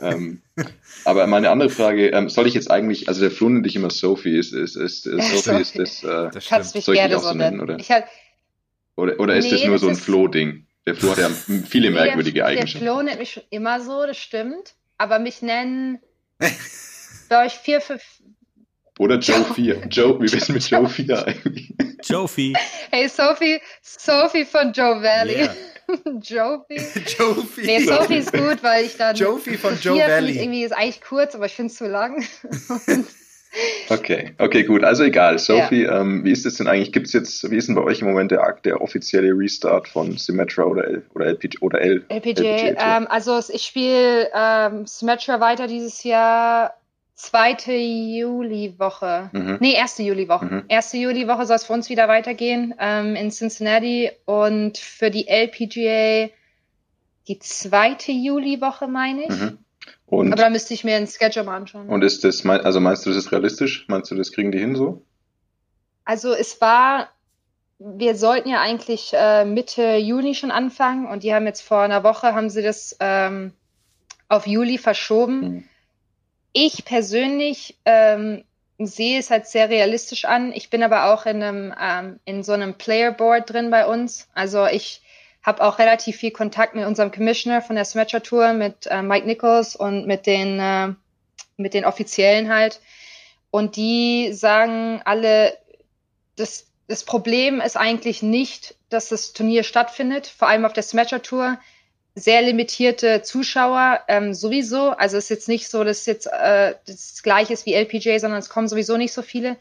[0.00, 0.42] ähm,
[1.05, 3.90] aber meine andere Frage, ähm, soll ich jetzt eigentlich, also der Flo nennt dich immer
[3.90, 6.46] Sophie, ist, ist, ist, ist Sophie, ist das, äh, das
[6.85, 7.79] soll ich gerne auch so nennen, oder?
[7.79, 8.05] Halt,
[8.96, 10.66] oder, oder ist nee, das nur das so ein Flo-Ding?
[10.87, 12.85] Der Flo hat ja viele merkwürdige der, Eigenschaften.
[12.85, 15.98] Der Flo nennt mich schon immer so, das stimmt, aber mich nennen
[17.30, 18.02] glaube ich, vier, fünf.
[18.98, 19.86] Oder Joe 4.
[19.88, 21.72] Joe, wie wär's mit Joe 4 eigentlich?
[22.04, 22.54] Jofi.
[22.90, 25.36] Hey, Sophie, Sophie von Joe Valley.
[25.36, 25.54] Yeah.
[26.20, 26.76] Jofi.
[27.18, 27.62] Jofi.
[27.62, 29.14] Nee, Sophie ist gut, weil ich dann.
[29.14, 30.38] Jofi von Joe Valley.
[30.38, 32.24] Irgendwie ist eigentlich kurz, aber ich finde es zu lang.
[33.88, 34.82] okay, okay, gut.
[34.82, 35.38] Also egal.
[35.38, 36.00] Sophie, ja.
[36.00, 36.92] ähm, wie ist es denn eigentlich?
[36.92, 40.16] Gibt es jetzt, wie ist denn bei euch im Moment der, der offizielle Restart von
[40.16, 42.04] Symmetra oder L oder LPG oder L?
[42.08, 42.42] LPGA.
[42.42, 46.74] LPGA ähm, also ich spiele ähm, Symmetra weiter dieses Jahr
[47.20, 49.30] zweite Juliwoche.
[49.33, 49.59] Mhm.
[49.61, 50.44] Nee, erste Juliwoche.
[50.46, 50.64] Mhm.
[50.68, 56.30] Erste Juliwoche soll es für uns wieder weitergehen ähm, in Cincinnati und für die LPGA
[57.28, 59.30] die zweite Juliwoche, meine ich.
[59.30, 59.59] Mhm.
[60.06, 61.88] Und, Aber da müsste ich mir ein Schedule mal anschauen.
[61.88, 63.85] Und ist das, also meinst du, das ist realistisch?
[63.88, 65.02] Meinst du, das kriegen die hin so?
[66.04, 67.09] Also es war,
[67.78, 72.02] wir sollten ja eigentlich äh, Mitte Juni schon anfangen und die haben jetzt vor einer
[72.02, 73.52] Woche, haben sie das ähm,
[74.28, 75.40] auf Juli verschoben.
[75.40, 75.69] Mhm
[76.52, 78.44] ich persönlich ähm,
[78.78, 80.52] sehe es halt sehr realistisch an.
[80.52, 84.28] Ich bin aber auch in einem ähm, in so einem Player Board drin bei uns.
[84.34, 85.02] Also ich
[85.42, 89.26] habe auch relativ viel Kontakt mit unserem Commissioner von der Symmetra Tour, mit äh, Mike
[89.26, 90.94] Nichols und mit den äh,
[91.56, 92.80] mit den Offiziellen halt.
[93.50, 95.56] Und die sagen alle,
[96.36, 101.18] das, das Problem ist eigentlich nicht, dass das Turnier stattfindet, vor allem auf der Symmetra
[101.18, 101.58] Tour
[102.20, 104.90] sehr limitierte Zuschauer ähm, sowieso.
[104.90, 108.38] Also es ist jetzt nicht so, dass jetzt äh, das gleiche ist wie LPJ, sondern
[108.38, 109.56] es kommen sowieso nicht so viele.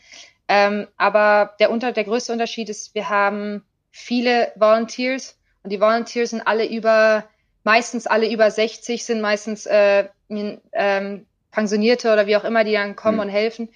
[0.48, 6.32] Ähm, aber der, unter, der größte Unterschied ist, wir haben viele Volunteers und die Volunteers
[6.32, 7.26] sind alle über,
[7.64, 12.96] meistens alle über 60, sind meistens äh, ähm, Pensionierte oder wie auch immer, die dann
[12.96, 13.24] kommen mhm.
[13.24, 13.70] und helfen.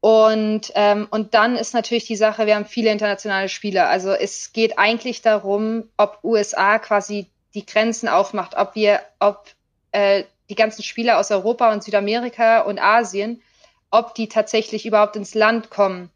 [0.00, 3.88] Und, ähm, und dann ist natürlich die Sache, wir haben viele internationale Spieler.
[3.88, 9.46] Also es geht eigentlich darum, ob USA quasi die Grenzen aufmacht, ob wir, ob
[9.92, 13.42] äh, die ganzen Spieler aus Europa und Südamerika und Asien,
[13.90, 16.10] ob die tatsächlich überhaupt ins Land kommen.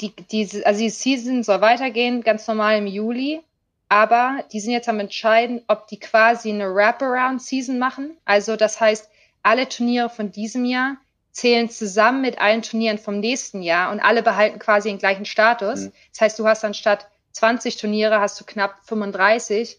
[0.00, 3.40] Die, die, also die Season soll weitergehen, ganz normal im Juli,
[3.88, 8.16] aber die sind jetzt am entscheiden, ob die quasi eine Wraparound-Season machen.
[8.24, 9.10] Also das heißt,
[9.42, 10.96] alle Turniere von diesem Jahr
[11.32, 15.86] zählen zusammen mit allen Turnieren vom nächsten Jahr und alle behalten quasi den gleichen Status.
[15.86, 15.92] Mhm.
[16.12, 19.78] Das heißt, du hast anstatt 20 Turniere hast du knapp 35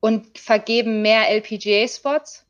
[0.00, 2.44] und vergeben mehr LPGA-Spots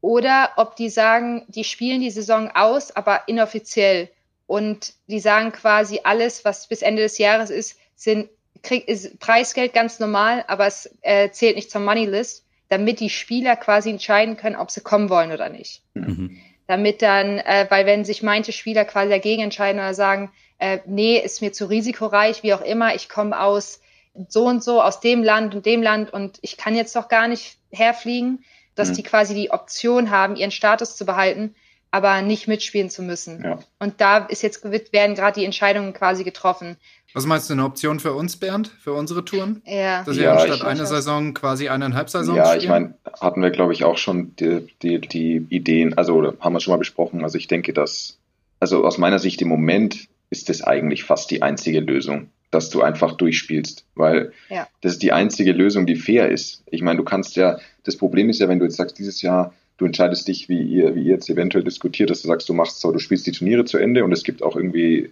[0.00, 4.08] oder ob die sagen, die spielen die Saison aus, aber inoffiziell
[4.46, 8.28] und die sagen quasi alles, was bis Ende des Jahres ist, sind
[8.62, 13.56] krieg, ist Preisgeld ganz normal, aber es äh, zählt nicht zur Moneylist, damit die Spieler
[13.56, 15.82] quasi entscheiden können, ob sie kommen wollen oder nicht.
[15.94, 16.38] Mhm.
[16.66, 21.18] Damit dann, äh, weil wenn sich manche Spieler quasi dagegen entscheiden oder sagen, äh, nee,
[21.18, 23.80] ist mir zu risikoreich, wie auch immer, ich komme aus
[24.28, 27.28] so und so aus dem Land und dem Land und ich kann jetzt doch gar
[27.28, 28.94] nicht herfliegen, dass mhm.
[28.94, 31.54] die quasi die Option haben, ihren Status zu behalten,
[31.90, 33.42] aber nicht mitspielen zu müssen.
[33.42, 33.58] Ja.
[33.78, 36.76] Und da ist jetzt werden gerade die Entscheidungen quasi getroffen.
[37.14, 39.62] Was meinst du, eine Option für uns, Bernd, für unsere Touren?
[39.64, 40.02] Ja.
[40.04, 42.60] Dass wir ja, anstatt eine Saison quasi eineinhalb Saison Ja, spielen?
[42.60, 46.60] ich meine, hatten wir, glaube ich, auch schon die, die, die Ideen, also haben wir
[46.60, 47.22] schon mal besprochen.
[47.22, 48.18] Also ich denke, dass,
[48.60, 52.82] also aus meiner Sicht im Moment ist das eigentlich fast die einzige Lösung dass du
[52.82, 54.66] einfach durchspielst, weil Ja.
[54.80, 56.62] das ist die einzige Lösung, die fair ist.
[56.70, 59.52] Ich meine, du kannst ja, das Problem ist ja, wenn du jetzt sagst, dieses Jahr,
[59.76, 62.80] du entscheidest dich, wie ihr, wie ihr jetzt eventuell diskutiert, dass du sagst, du machst
[62.80, 65.10] so, du spielst die Turniere zu Ende und es gibt auch irgendwie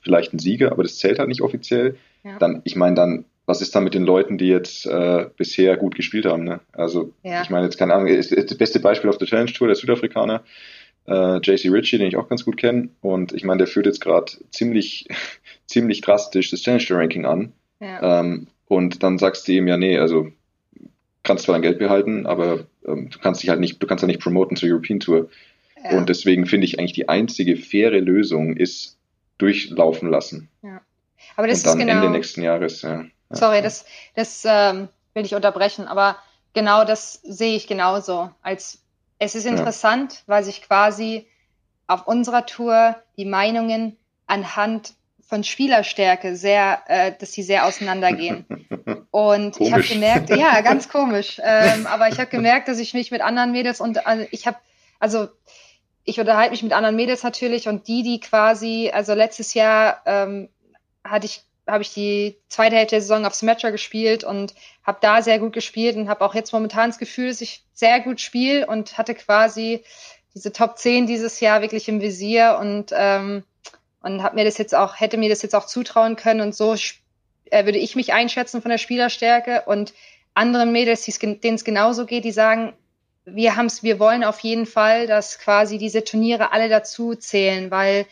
[0.00, 1.96] vielleicht einen Sieger, aber das zählt halt nicht offiziell.
[2.24, 2.38] Ja.
[2.38, 5.96] Dann, ich meine, dann, was ist dann mit den Leuten, die jetzt äh, bisher gut
[5.96, 6.44] gespielt haben?
[6.44, 6.60] Ne?
[6.72, 7.42] Also, Ja.
[7.42, 10.44] ich meine, jetzt keine Ahnung, das beste Beispiel auf der Challenge Tour, der Südafrikaner,
[11.06, 12.90] äh, JC Ritchie, den ich auch ganz gut kenne.
[13.00, 15.08] Und ich meine, der führt jetzt gerade ziemlich,
[15.66, 17.52] ziemlich drastisch das Challenge Tour Ranking an.
[17.80, 18.20] Ja.
[18.20, 20.30] Ähm, und dann sagst du ihm, ja, nee, also
[21.22, 24.06] kannst zwar dein Geld behalten, aber ähm, du kannst dich halt nicht, du kannst ja
[24.06, 25.28] nicht promoten zur European Tour.
[25.82, 25.96] ja.
[25.96, 28.96] Und deswegen finde ich eigentlich die einzige faire Lösung ist
[29.38, 30.48] durchlaufen lassen.
[31.36, 32.00] Aber das und dann ist genau.
[32.04, 33.02] Ende nächsten Jahres, ja.
[33.02, 33.06] ja.
[33.30, 36.16] Sorry, das, das ähm, will ich unterbrechen, aber
[36.52, 38.30] genau das sehe ich genauso.
[38.42, 38.82] Als
[39.20, 39.52] es ist Ja.
[39.52, 41.28] interessant, weil sich quasi
[41.86, 44.94] auf unserer Tour die Meinungen anhand
[45.28, 48.46] von Spielerstärke sehr, äh, dass die sehr auseinandergehen.
[49.12, 49.90] Und ich habe Komisch.
[49.90, 51.40] gemerkt, ja, ganz komisch.
[51.42, 54.56] Ähm, aber ich habe gemerkt, dass ich mich mit anderen Mädels und also ich habe,
[55.00, 55.28] also
[56.04, 60.48] ich unterhalte mich mit anderen Mädels natürlich und die, die quasi, also letztes Jahr ähm,
[61.02, 65.22] hatte ich, habe ich die zweite Hälfte der Saison auf Symmetra gespielt und habe da
[65.22, 68.66] sehr gut gespielt und habe auch jetzt momentan das Gefühl, dass ich sehr gut spiele
[68.66, 69.84] und hatte quasi
[70.34, 73.44] diese Top 10 dieses Jahr wirklich im Visier und ähm,
[74.02, 76.74] und habe mir das jetzt auch hätte mir das jetzt auch zutrauen können und so
[77.50, 79.92] äh, würde ich mich einschätzen von der Spielerstärke und
[80.34, 82.72] anderen Mädels, denen es genauso geht, die sagen,
[83.24, 88.06] wir haben's, wir wollen auf jeden Fall, dass quasi diese Turniere alle dazu zählen, weil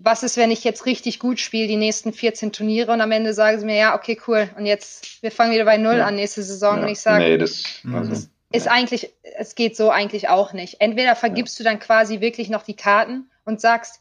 [0.00, 3.34] was ist, wenn ich jetzt richtig gut spiele, die nächsten 14 Turniere und am Ende
[3.34, 6.06] sagen sie mir, ja, okay, cool, und jetzt, wir fangen wieder bei Null Ja.
[6.06, 6.82] an nächste Saison ja.
[6.84, 7.94] und ich sage, Nee, das, Mhm.
[7.96, 8.12] also,
[8.52, 8.72] ist ja.
[8.72, 10.80] eigentlich, es geht so eigentlich auch nicht.
[10.80, 14.00] Entweder vergibst du dann quasi wirklich noch die Karten und sagst,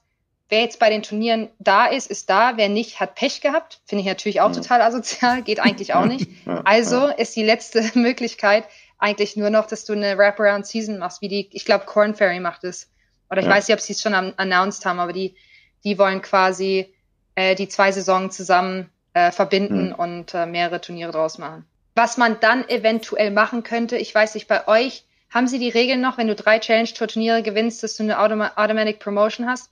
[0.50, 3.82] wer jetzt bei den Turnieren da ist, ist da, wer nicht, hat Pech gehabt.
[3.86, 4.56] Finde ich natürlich auch Ja.
[4.62, 6.28] total asozial, geht eigentlich auch nicht.
[6.46, 7.12] Ja, Also ja.
[7.14, 8.64] ist die letzte Möglichkeit
[9.00, 12.40] eigentlich nur noch, dass du eine Wraparound Season machst, wie die, ich glaube, Corn Ferry
[12.40, 12.90] macht es.
[13.30, 13.52] Oder ich Ja.
[13.54, 15.36] weiß nicht, ob sie es schon announced haben, aber die,
[15.84, 16.94] die wollen quasi
[17.36, 19.96] äh, die zwei Saisonen zusammen äh, verbinden Mhm.
[19.96, 21.66] und äh, mehrere Turniere draus machen.
[21.96, 26.00] Was man dann eventuell machen könnte, ich weiß nicht, bei euch, haben sie die Regeln
[26.02, 29.72] noch, wenn du drei Challenge Tour Turniere gewinnst, dass du eine Automa Automatic Promotion hast?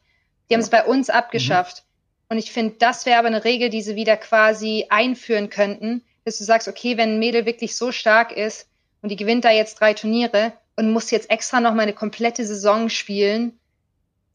[0.49, 1.83] Die haben es bei uns abgeschafft.
[2.29, 6.39] Und ich finde, das wäre aber eine Regel, die sie wieder quasi einführen könnten, dass
[6.39, 8.67] du sagst, okay, wenn ein Mädel wirklich so stark ist
[9.01, 12.45] und die gewinnt da jetzt drei Turniere und muss jetzt extra noch mal eine komplette
[12.45, 13.59] Saison spielen,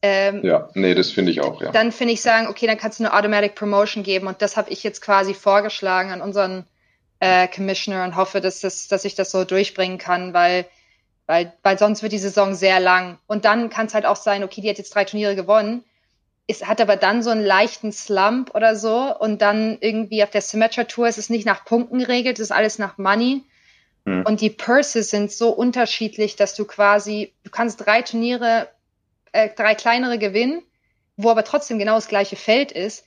[0.01, 1.71] ähm, ja, nee, das finde ich auch, ja.
[1.71, 4.71] dann finde ich sagen, okay, dann kannst du eine Automatic Promotion geben und das habe
[4.71, 6.65] ich jetzt quasi vorgeschlagen an unseren
[7.19, 10.65] äh, Commissioner und hoffe, dass das, dass ich das so durchbringen kann, weil,
[11.27, 13.19] weil, weil sonst wird die Saison sehr lang.
[13.27, 15.83] Und dann kann es halt auch sein, okay, die hat jetzt drei Turniere gewonnen,
[16.47, 20.41] ist, hat aber dann so einen leichten Slump oder so und dann irgendwie auf der
[20.41, 23.43] Symmetra Tour ist es nicht nach Punkten geregelt, es ist alles nach Money.
[24.07, 24.25] Hm.
[24.25, 28.67] Und die Purses sind so unterschiedlich, dass du quasi, du kannst drei Turniere,
[29.31, 30.61] äh, drei kleinere gewinnen,
[31.17, 33.05] wo aber trotzdem genau das gleiche Feld ist.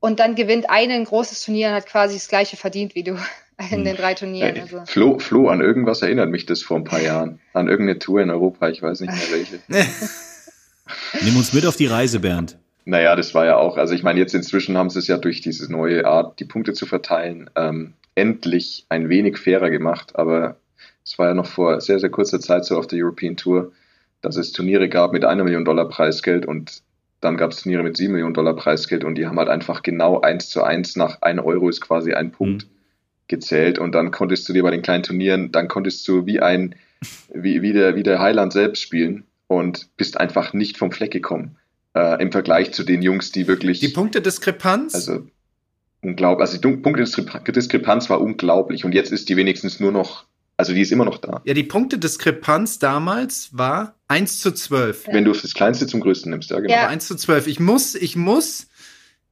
[0.00, 3.16] Und dann gewinnt eine ein großes Turnier und hat quasi das gleiche verdient wie du
[3.70, 4.54] in den drei Turnieren.
[4.54, 4.82] Ey, Also.
[4.86, 7.40] Flo, Flo, an irgendwas erinnert mich das vor ein paar Jahren.
[7.52, 9.58] An irgendeine Tour in Europa, ich weiß nicht mehr welche.
[11.22, 12.58] Nimm uns mit auf die Reise, Bernd.
[12.84, 15.42] Naja, das war ja auch, also ich meine, jetzt inzwischen haben sie es ja durch
[15.42, 20.16] diese neue Art, die Punkte zu verteilen, ähm, endlich ein wenig fairer gemacht.
[20.16, 20.56] Aber
[21.04, 23.72] es war ja noch vor sehr, sehr kurzer Zeit so auf der European Tour,
[24.20, 26.82] dass es Turniere gab mit einer Million Dollar Preisgeld und
[27.20, 30.20] dann gab es Turniere mit sieben Millionen Dollar Preisgeld und die haben halt einfach genau
[30.20, 32.66] eins zu eins nach ein Euro ist quasi ein Punkt
[33.26, 36.74] gezählt und dann konntest du dir bei den kleinen Turnieren, dann konntest du wie ein,
[37.32, 41.56] wie, wie der, wie der Highland selbst spielen und bist einfach nicht vom Fleck gekommen.
[41.94, 43.80] Äh, Im Vergleich zu den Jungs, die wirklich.
[43.80, 44.94] Die Punktediskrepanz?
[44.94, 45.26] Also
[46.00, 46.40] unglaublich.
[46.40, 50.24] Also die Punktediskrepanz war unglaublich und jetzt ist die wenigstens nur noch,
[50.56, 51.42] also die ist immer noch da.
[51.44, 55.06] ja, die Punktediskrepanz damals war 1 zu 12.
[55.06, 55.12] Ja.
[55.14, 56.72] Wenn du das Kleinste zum Größten nimmst, ja genau.
[56.72, 56.80] Ja.
[56.82, 57.46] Aber 1 zu 12.
[57.46, 58.68] Ich muss, ich muss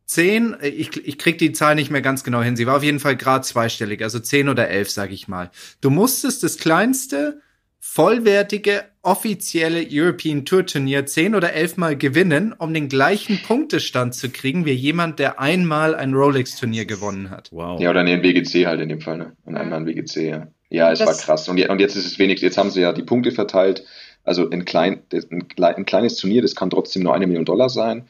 [0.07, 2.57] 10, ich, ich krieg die Zahl nicht mehr ganz genau hin.
[2.57, 5.51] Sie war auf jeden Fall grad zweistellig, also 10 oder 11, sag ich mal.
[5.81, 7.41] Du musstest das kleinste,
[7.81, 14.29] vollwertige, offizielle European Tour Turnier 10 oder 11 Mal gewinnen, um den gleichen Punktestand zu
[14.29, 17.49] kriegen wie jemand, der einmal ein Rolex Turnier gewonnen hat.
[17.53, 17.81] Wow.
[17.81, 19.33] Ja, oder nee, ein WGC halt in dem Fall, ne?
[19.45, 20.47] Und einmal ein WGC, ja.
[20.69, 21.49] Ja, es Das- war krass.
[21.49, 23.85] Und, je- und jetzt ist es wenigstens, jetzt haben sie ja die Punkte verteilt.
[24.27, 28.05] Also ein, klein, ein, ein kleines Turnier, das kann trotzdem nur eine Million Dollar sein,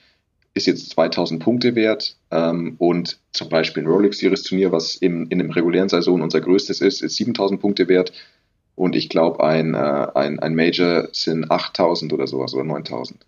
[0.55, 2.17] ist jetzt 2000 Punkte wert.
[2.31, 6.41] Ähm, und zum Beispiel ein Rolex Series Turnier, was im, in dem regulären Saison unser
[6.41, 8.13] größtes ist, ist 7000 Punkte wert.
[8.75, 9.79] Und ich glaube, ein, äh,
[10.15, 13.25] ein, ein Major sind 8000 oder sowas oder 9000.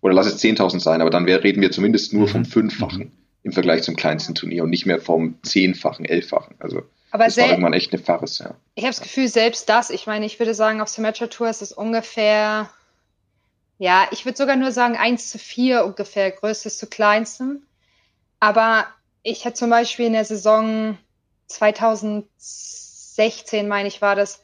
[0.00, 2.30] Oder lass es 10.000 sein, aber dann wär, reden wir zumindest nur Mhm.
[2.30, 3.12] vom Fünffachen
[3.42, 6.56] im Vergleich zum kleinsten Turnier und nicht mehr vom zehnfachen, elffachen.
[6.58, 8.54] Also Aber das war irgendwann echt eine Farce, ja.
[8.74, 11.62] ich habe das Gefühl, selbst das, ich meine, ich würde sagen, auf Symmetra Tour ist
[11.62, 12.68] es ungefähr,
[13.78, 17.62] ja, ich würde sogar nur sagen 1 zu 4 ungefähr, größtes zu kleinstem.
[18.40, 18.86] Aber
[19.22, 20.98] ich hatte zum Beispiel in der Saison
[21.46, 24.42] 2016, meine ich, war das,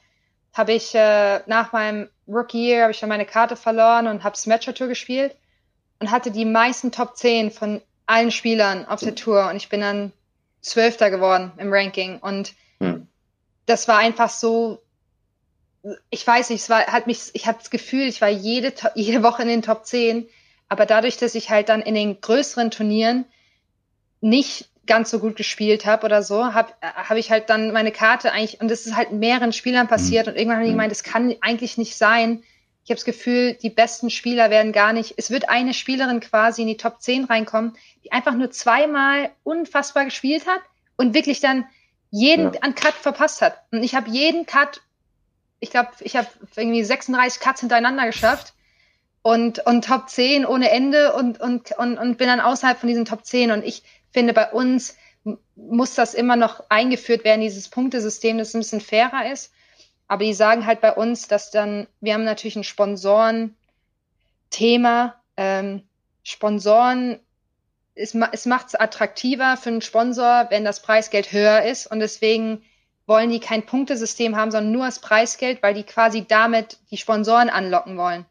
[0.52, 4.36] habe ich äh, nach meinem Rookie Year habe ich dann meine Karte verloren und habe
[4.36, 5.36] Symmetra Tour gespielt
[5.98, 9.80] und hatte die meisten Top 10 von allen Spielern auf der Tour und ich bin
[9.80, 10.12] dann
[10.62, 13.06] Zwölfter geworden im Ranking und Hm.
[13.66, 14.82] das war einfach so,
[16.10, 19.22] ich weiß nicht, es war, hat mich, ich hatte das Gefühl, ich war jede, jede
[19.22, 20.28] Woche in den Top 10,
[20.68, 23.24] aber dadurch, dass ich halt dann in den größeren Turnieren
[24.20, 28.32] nicht ganz so gut gespielt habe oder so, habe hab ich halt dann meine Karte
[28.32, 30.76] eigentlich, und das ist halt mehreren Spielern passiert und irgendwann haben die Mhm.
[30.76, 32.42] gemeint, das kann eigentlich nicht sein.
[32.85, 36.62] Ich habe das Gefühl, die besten Spieler werden gar nicht, es wird eine Spielerin quasi
[36.62, 40.61] in die Top 10 reinkommen, die einfach nur zweimal unfassbar gespielt hat
[40.97, 41.64] und wirklich dann
[42.11, 42.61] jeden Ja.
[42.61, 43.57] an Cut verpasst hat.
[43.70, 44.83] Und ich habe jeden Cut,
[45.61, 46.26] ich glaube, ich habe
[46.57, 48.53] irgendwie 36 Cuts hintereinander geschafft
[49.22, 53.05] und, und Top 10 ohne Ende und, und, und, und bin dann außerhalb von diesen
[53.05, 53.53] Top 10.
[53.53, 54.97] Und ich finde, bei uns
[55.55, 59.53] muss das immer noch eingeführt werden, dieses Punktesystem, das ein bisschen fairer ist.
[60.12, 65.14] Aber die sagen halt bei uns, dass dann, wir haben natürlich ein Sponsoren-Thema.
[65.38, 65.84] Ähm,
[66.22, 67.18] Sponsoren,
[67.94, 71.86] es, es macht es attraktiver für einen Sponsor, wenn das Preisgeld höher ist.
[71.86, 72.62] Und deswegen
[73.06, 77.48] wollen die kein Punktesystem haben, sondern nur das Preisgeld, weil die quasi damit die Sponsoren
[77.48, 78.26] anlocken wollen.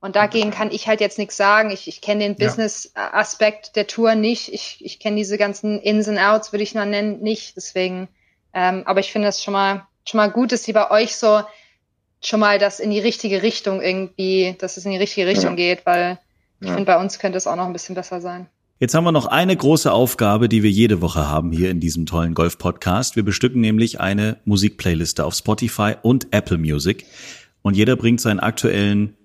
[0.00, 1.70] Und dagegen kann ich halt jetzt nichts sagen.
[1.70, 2.48] Ich, ich kenne den Ja.
[2.48, 4.52] Business-Aspekt der Tour nicht.
[4.52, 7.56] Ich, ich kenne diese ganzen Ins and Outs, würde ich mal nennen, nicht.
[7.56, 8.08] Deswegen,
[8.52, 11.40] ähm, aber ich finde das schon mal, schon mal gut, dass die bei euch so
[12.22, 15.56] schon mal das in die richtige Richtung irgendwie, dass es in die richtige Richtung Ja.
[15.74, 16.18] geht, weil
[16.60, 16.74] ich Ja.
[16.74, 18.46] finde, bei uns könnte es auch noch ein bisschen besser sein.
[18.78, 22.06] Jetzt haben wir noch eine große Aufgabe, die wir jede Woche haben hier in diesem
[22.06, 23.14] tollen Golf-Podcast.
[23.16, 27.04] Wir bestücken nämlich eine Musikplayliste auf Spotify und Apple Music.
[27.62, 29.16] Und jeder bringt seinen aktuellen,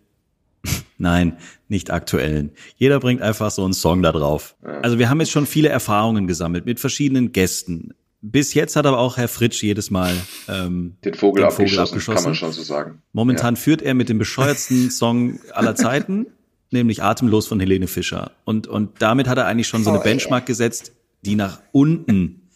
[0.97, 1.38] nein,
[1.69, 2.51] nicht aktuellen.
[2.77, 4.55] Jeder bringt einfach so einen Song da drauf.
[4.81, 7.93] Also wir haben jetzt schon viele Erfahrungen gesammelt mit verschiedenen Gästen.
[8.28, 10.15] Bis jetzt hat aber auch Herr Fritsch jedes Mal
[10.47, 13.03] ähm, Den Vogel, Den Vogel abgeschossen, kann man schon so sagen.
[13.13, 16.26] Momentan führt er mit dem bescheuertsten Song aller Zeiten,
[16.71, 18.32] nämlich Atemlos von Helene Fischer.
[18.43, 22.49] Und, und damit hat er eigentlich schon so eine Oh, Benchmark gesetzt, die nach unten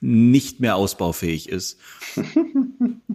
[0.00, 1.78] nicht mehr ausbaufähig ist.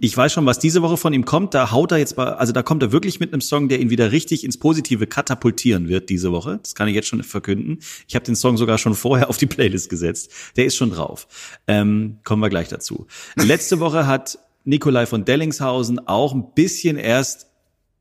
[0.06, 1.52] Ich weiß schon, was diese Woche von ihm kommt.
[1.52, 3.90] Da haut er jetzt mal, also da kommt er wirklich mit einem Song, der ihn
[3.90, 6.60] wieder richtig ins Positive katapultieren wird diese Woche.
[6.62, 7.80] Das kann ich jetzt schon verkünden.
[8.06, 10.30] Ich habe den Song sogar schon vorher auf die Playlist gesetzt.
[10.56, 11.26] Der ist schon drauf.
[11.66, 13.08] Ähm, kommen wir gleich dazu.
[13.34, 17.48] Letzte Woche hat Nikolai von Dellingshausen auch ein bisschen erst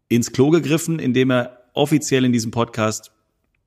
[0.07, 3.13] ins Klo gegriffen, indem er offiziell in diesem Podcast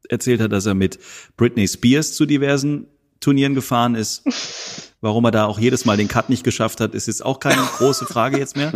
[0.08, 1.00] erzählt hat, dass er mit
[1.36, 2.86] Britney Spears zu diversen
[3.18, 4.22] Turnieren gefahren ist.
[5.00, 7.62] Warum er da auch jedes Mal den Cut nicht geschafft hat, ist jetzt auch keine
[7.78, 8.72] große Frage jetzt mehr.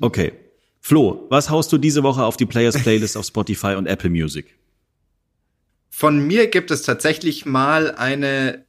[0.00, 0.32] Okay.
[0.80, 4.54] Flo, was haust du diese Woche auf die Players Playlist auf Spotify und Apple Music?
[5.88, 8.64] Von mir gibt es tatsächlich mal eine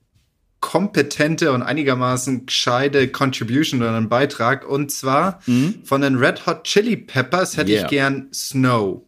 [0.61, 4.67] kompetente und einigermaßen gescheite Contribution oder einen Beitrag.
[4.67, 5.81] Und zwar Mhm.
[5.83, 7.83] von den Red Hot Chili Peppers hätte Yeah.
[7.83, 9.03] ich gern Snow.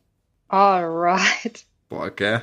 [0.49, 1.65] Alright.
[1.89, 2.41] Boah, gell?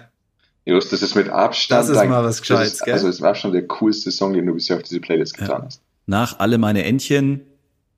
[0.66, 1.80] Just, das ist mit Abstand.
[1.82, 2.94] Das ist dein- mal was das Gescheites, ist, gell?
[2.94, 5.80] Also, es war schon der coolste Song, den du bisher auf diese Playlist getan hast.
[6.06, 7.42] Nach alle meine Entchen,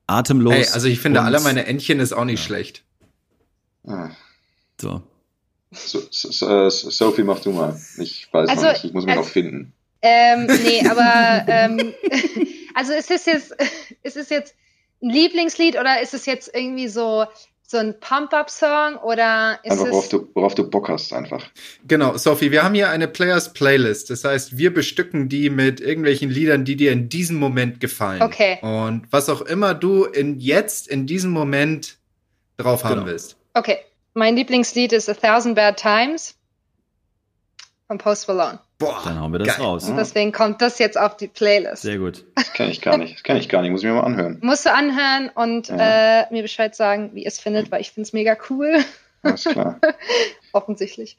[0.06, 0.54] atemlos.
[0.54, 2.82] Ey, also ich finde, alle meine Entchen ist auch nicht schlecht.
[3.86, 4.10] Ah.
[4.80, 5.02] So.
[5.72, 7.78] So, so, so, Sophie, mach du mal.
[7.98, 9.72] Ich weiß Also, noch nicht, ich muss mich also- noch finden.
[10.02, 11.92] Ähm, nee, aber ähm,
[12.74, 13.56] also ist es jetzt,
[14.02, 14.54] ist es jetzt
[15.02, 17.26] ein Lieblingslied oder ist es jetzt irgendwie so
[17.68, 21.44] so ein Pump-up-Song oder ist Einfach, worauf es du, worauf du Bock hast, einfach.
[21.88, 24.08] Genau, Sophie, wir haben hier eine Players Playlist.
[24.10, 28.22] Das heißt, wir bestücken die mit irgendwelchen Liedern, die dir in diesem Moment gefallen.
[28.22, 28.58] Okay.
[28.62, 31.96] Und was auch immer du in jetzt, in diesem Moment
[32.56, 33.06] drauf haben Genau.
[33.06, 33.36] willst.
[33.54, 33.78] okay?
[34.14, 36.35] Mein Lieblingslied ist A Thousand Bad Times
[37.86, 38.58] von Post Malone.
[38.78, 39.64] Boah, Dann hauen wir das geil.
[39.64, 39.90] raus.
[39.96, 41.82] Deswegen kommt das jetzt auf die Playlist.
[41.82, 42.24] Sehr gut.
[42.34, 43.14] Das kenne ich gar nicht.
[43.16, 43.70] Das kenne ich gar nicht.
[43.70, 44.38] Muss ich mir mal anhören.
[44.42, 46.22] Musst du anhören und Ja.
[46.22, 48.78] äh, mir Bescheid sagen, wie ihr es findet, weil ich finde es mega cool.
[49.22, 49.78] Alles klar.
[50.52, 51.16] Offensichtlich.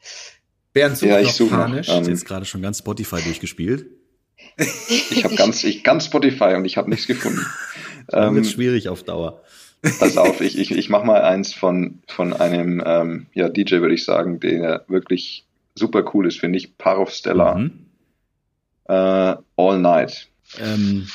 [0.72, 1.88] Bernd sucht Ja, ich noch suche panisch.
[1.88, 3.86] Ähm, Ist jetzt gerade schon ganz Spotify durchgespielt.
[4.58, 7.44] Ich habe ganz, ich ganz Spotify und ich habe nichts gefunden.
[8.08, 9.42] Dann Ähm, wird schwierig auf Dauer.
[10.00, 13.94] pass auf, ich, ich, ich mache mal eins von, von einem ähm, ja, DJ, würde
[13.94, 15.44] ich sagen, der wirklich
[15.78, 16.76] super cool ist, finde ich.
[16.78, 17.54] Parov Stella.
[17.54, 17.86] Mhm.
[18.88, 18.92] Äh,
[19.56, 20.28] All Night.
[20.58, 21.06] Ähm,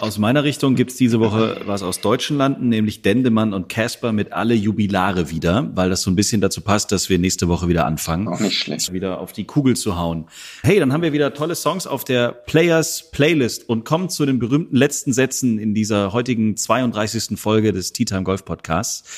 [0.00, 4.32] Aus meiner Richtung gibt's diese Woche was aus deutschen Landen, nämlich Dendemann und Casper mit
[4.34, 7.86] alle Jubilare wieder, weil das so ein bisschen dazu passt, dass wir nächste Woche wieder
[7.86, 8.28] anfangen.
[8.28, 8.92] Auch nicht schlecht.
[8.92, 10.26] Wieder auf die Kugel zu hauen.
[10.62, 14.38] Hey, dann haben wir wieder tolle Songs auf der Players Playlist und kommen zu den
[14.38, 17.38] berühmten letzten Sätzen in dieser heutigen 32.
[17.38, 19.08] Folge des Tea Time Golf Podcasts,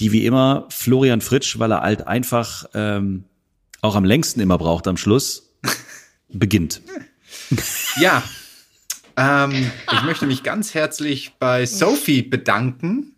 [0.00, 3.24] die wie immer Florian Fritsch, weil er alt einfach ähm,
[3.84, 5.50] auch am längsten immer braucht am Schluss,
[6.28, 6.80] beginnt.
[7.96, 8.22] Ja,
[9.16, 13.16] ähm, ich möchte mich ganz herzlich bei Sophie bedanken,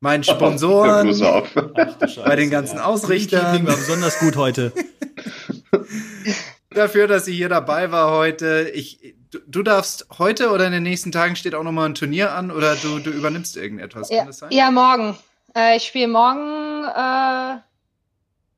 [0.00, 1.48] meinen Sponsoren, Bloß auf.
[2.24, 4.72] bei den ganzen Ausrichtern, war besonders gut heute.
[6.70, 8.70] dafür, dass sie hier dabei war heute.
[8.74, 11.94] Ich, du, du darfst heute oder in den nächsten Tagen steht auch noch mal ein
[11.94, 14.08] Turnier an oder du, du übernimmst irgendetwas.
[14.08, 14.50] Kann Ja, das sein?
[14.52, 15.16] ja morgen.
[15.54, 17.60] Äh, ich spiele morgen äh,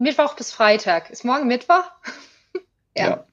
[0.02, 1.10] Mittwoch bis Freitag.
[1.10, 1.84] Ist morgen Mittwoch?
[2.94, 3.08] Ja.
[3.08, 3.24] Ja.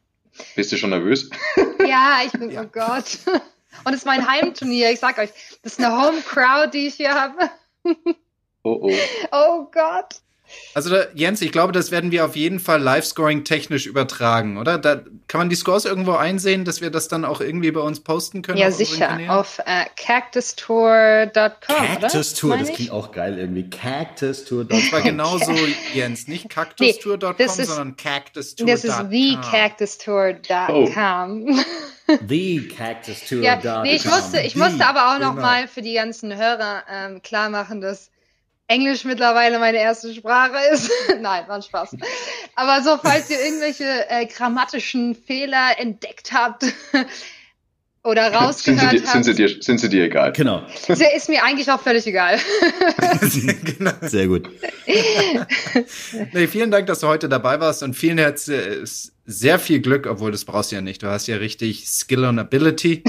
[0.56, 1.30] Bist du schon nervös?
[1.86, 3.20] Ja, ich bin, oh Gott.
[3.84, 5.32] Und es ist mein Heimturnier, ich sag euch.
[5.64, 7.50] Das ist eine Home Crowd, die ich hier habe.
[8.64, 8.94] Oh oh.
[9.34, 10.22] Oh Gott.
[10.74, 14.78] Also da, Jens, ich glaube, das werden wir auf jeden Fall Live-Scoring technisch übertragen, oder?
[14.78, 18.00] Da kann man die Scores irgendwo einsehen, dass wir das dann auch irgendwie bei uns
[18.02, 18.58] posten können?
[18.58, 19.18] Ja, auf sicher.
[19.30, 23.70] Auf äh, cactustour.com, Cactus Tour, Meine das klingt auch geil irgendwie.
[23.70, 24.66] Cactus Tour.
[24.66, 25.54] Das war genauso,
[25.94, 28.72] Jens, nicht cactustour.com, ist- sondern cactustour.com.
[28.72, 31.60] Das ist thecactustour.com.
[32.28, 33.42] The Cactus Tour.
[33.44, 37.22] Ja, nee, ich musste, ich musste aber auch noch mal für die ganzen Hörer ähm,
[37.22, 38.10] klar machen, dass
[38.70, 40.92] Englisch mittlerweile meine erste Sprache ist.
[41.20, 41.98] Nein, war ein Spaß.
[42.56, 46.66] Aber so, falls ihr irgendwelche äh, grammatischen Fehler entdeckt habt
[48.04, 50.34] oder Sind sie, rausgehört dir, sind, habt, sie dir, sind sie dir egal?
[50.34, 52.40] Genau, ist ist mir eigentlich auch völlig egal.
[53.78, 53.92] genau.
[54.02, 54.48] sehr gut.
[56.34, 58.86] Nee, vielen Dank, dass du heute dabei warst und vielen herzlichen
[59.26, 61.02] sehr viel Glück, obwohl das brauchst du ja nicht.
[61.02, 63.04] Du hast ja richtig Skill und Ability.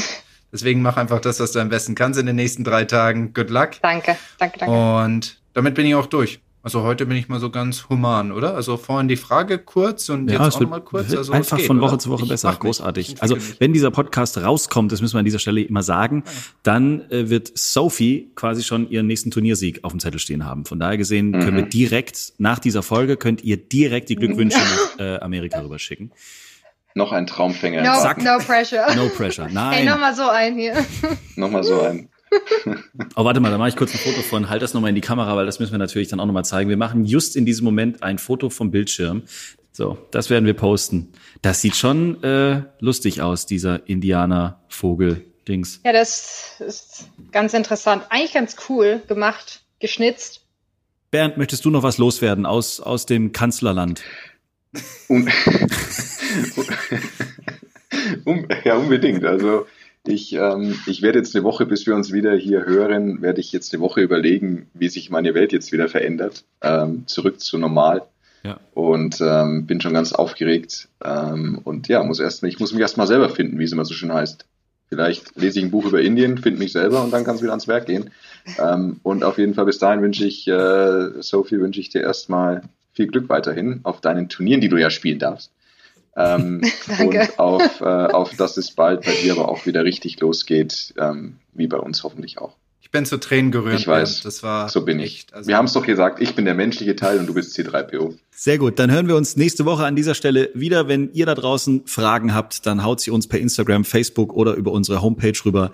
[0.53, 3.33] Deswegen mach einfach das, was du am besten kannst in den nächsten drei Tagen.
[3.35, 3.71] Good luck.
[3.83, 4.75] danke, danke, danke.
[4.75, 6.41] Und damit bin ich auch durch.
[6.63, 8.55] Also heute bin ich mal so ganz human, oder?
[8.55, 11.09] Also vorhin die Frage kurz und Ja, jetzt auch wird, noch mal kurz.
[11.09, 11.99] wird Also einfach es geht, von Woche oder?
[12.01, 12.55] zu Woche Ich besser.
[12.55, 13.17] Großartig.
[13.23, 16.23] Also wenn dieser Podcast rauskommt, das müssen wir an dieser Stelle immer sagen,
[16.63, 20.67] dann äh, wird Sophie quasi schon ihren nächsten Turniersieg auf dem Zettel stehen haben.
[20.67, 24.99] Von daher gesehen können wir direkt nach dieser Folge könnt ihr direkt die Glückwünsche nach
[24.99, 26.13] äh, Amerika rüberschicken.
[26.95, 27.83] Noch ein Traumfänger.
[27.83, 28.23] No, Zack.
[28.23, 28.95] no pressure.
[28.97, 29.47] No pressure.
[29.47, 29.85] Hey, Nein.
[29.87, 30.75] nochmal so ein hier.
[31.37, 32.11] Nochmal so ein.
[33.17, 34.49] Oh, warte mal, da mache ich kurz ein Foto von.
[34.49, 36.71] Halt das nochmal in die Kamera, weil das müssen wir natürlich dann auch nochmal zeigen.
[36.71, 39.23] Wir machen just in diesem Moment ein Foto vom Bildschirm.
[39.73, 41.13] So, das werden wir posten.
[41.43, 45.81] Das sieht schon äh, lustig aus, dieser Indianer-Vogel-Dings.
[45.85, 48.05] Ja, das ist ganz interessant.
[48.11, 50.43] Eigentlich ganz cool gemacht, geschnitzt.
[51.11, 54.03] Bernd, möchtest du noch was loswerden aus, aus dem Kanzlerland?
[55.09, 55.29] Un
[58.25, 59.25] um, ja, unbedingt.
[59.25, 59.67] Also
[60.07, 63.53] ich, ähm, ich werde jetzt eine Woche, bis wir uns wieder hier hören, werde ich
[63.53, 66.45] jetzt eine Woche überlegen, wie sich meine Welt jetzt wieder verändert.
[66.63, 68.03] Ähm, zurück zu normal.
[68.43, 68.59] Ja.
[68.73, 70.89] Und ähm, bin schon ganz aufgeregt.
[71.05, 73.85] Ähm, und ja, muss erst, ich muss mich erst mal selber finden, wie es immer
[73.85, 74.47] so schön heißt.
[74.89, 77.53] Vielleicht lese ich ein Buch über Indien, finde mich selber und dann kann es wieder
[77.53, 78.11] ans Werk gehen.
[78.59, 82.63] Ähm, und auf jeden Fall bis dahin wünsche ich, äh, Sophie, wünsche ich dir erstmal
[82.93, 85.53] viel Glück weiterhin auf deinen Turnieren, die du ja spielen darfst.
[86.17, 86.61] Ähm,
[86.99, 87.21] Danke.
[87.21, 91.37] und auf, äh, auf, dass es bald bei dir aber auch wieder richtig losgeht, ähm,
[91.55, 92.57] wie bei uns hoffentlich auch.
[92.83, 93.79] Ich bin zu Tränen gerührt.
[93.79, 94.23] Ich weiß.
[94.23, 95.15] Das war So bin ich.
[95.19, 97.57] echt, also- Wir haben es doch gesagt, ich bin der menschliche Teil und du bist
[97.57, 98.15] C3PO.
[98.33, 100.89] Sehr gut, dann hören wir uns nächste Woche an dieser Stelle wieder.
[100.89, 104.73] Wenn ihr da draußen Fragen habt, dann haut sie uns per Instagram, Facebook oder über
[104.73, 105.71] unsere Homepage rüber.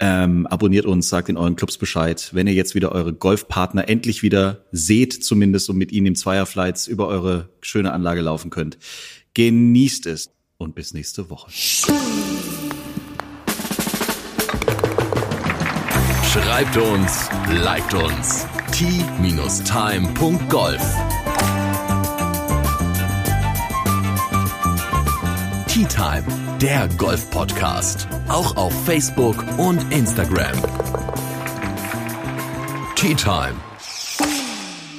[0.00, 2.30] Ähm, abonniert uns, sagt in euren Clubs Bescheid.
[2.32, 6.86] Wenn ihr jetzt wieder eure Golfpartner endlich wieder seht, zumindest und mit ihnen im Zweierflights
[6.86, 8.78] über eure schöne Anlage laufen könnt,
[9.34, 11.50] genießt es und bis nächste Woche.
[16.32, 17.28] Schreibt uns,
[17.62, 18.46] liked uns.
[18.72, 19.54] t-time.golf
[25.68, 26.24] Tea Time,
[26.60, 28.08] der Golf-Podcast.
[28.28, 30.56] Auch auf Facebook und Instagram.
[32.94, 33.73] Tea Time.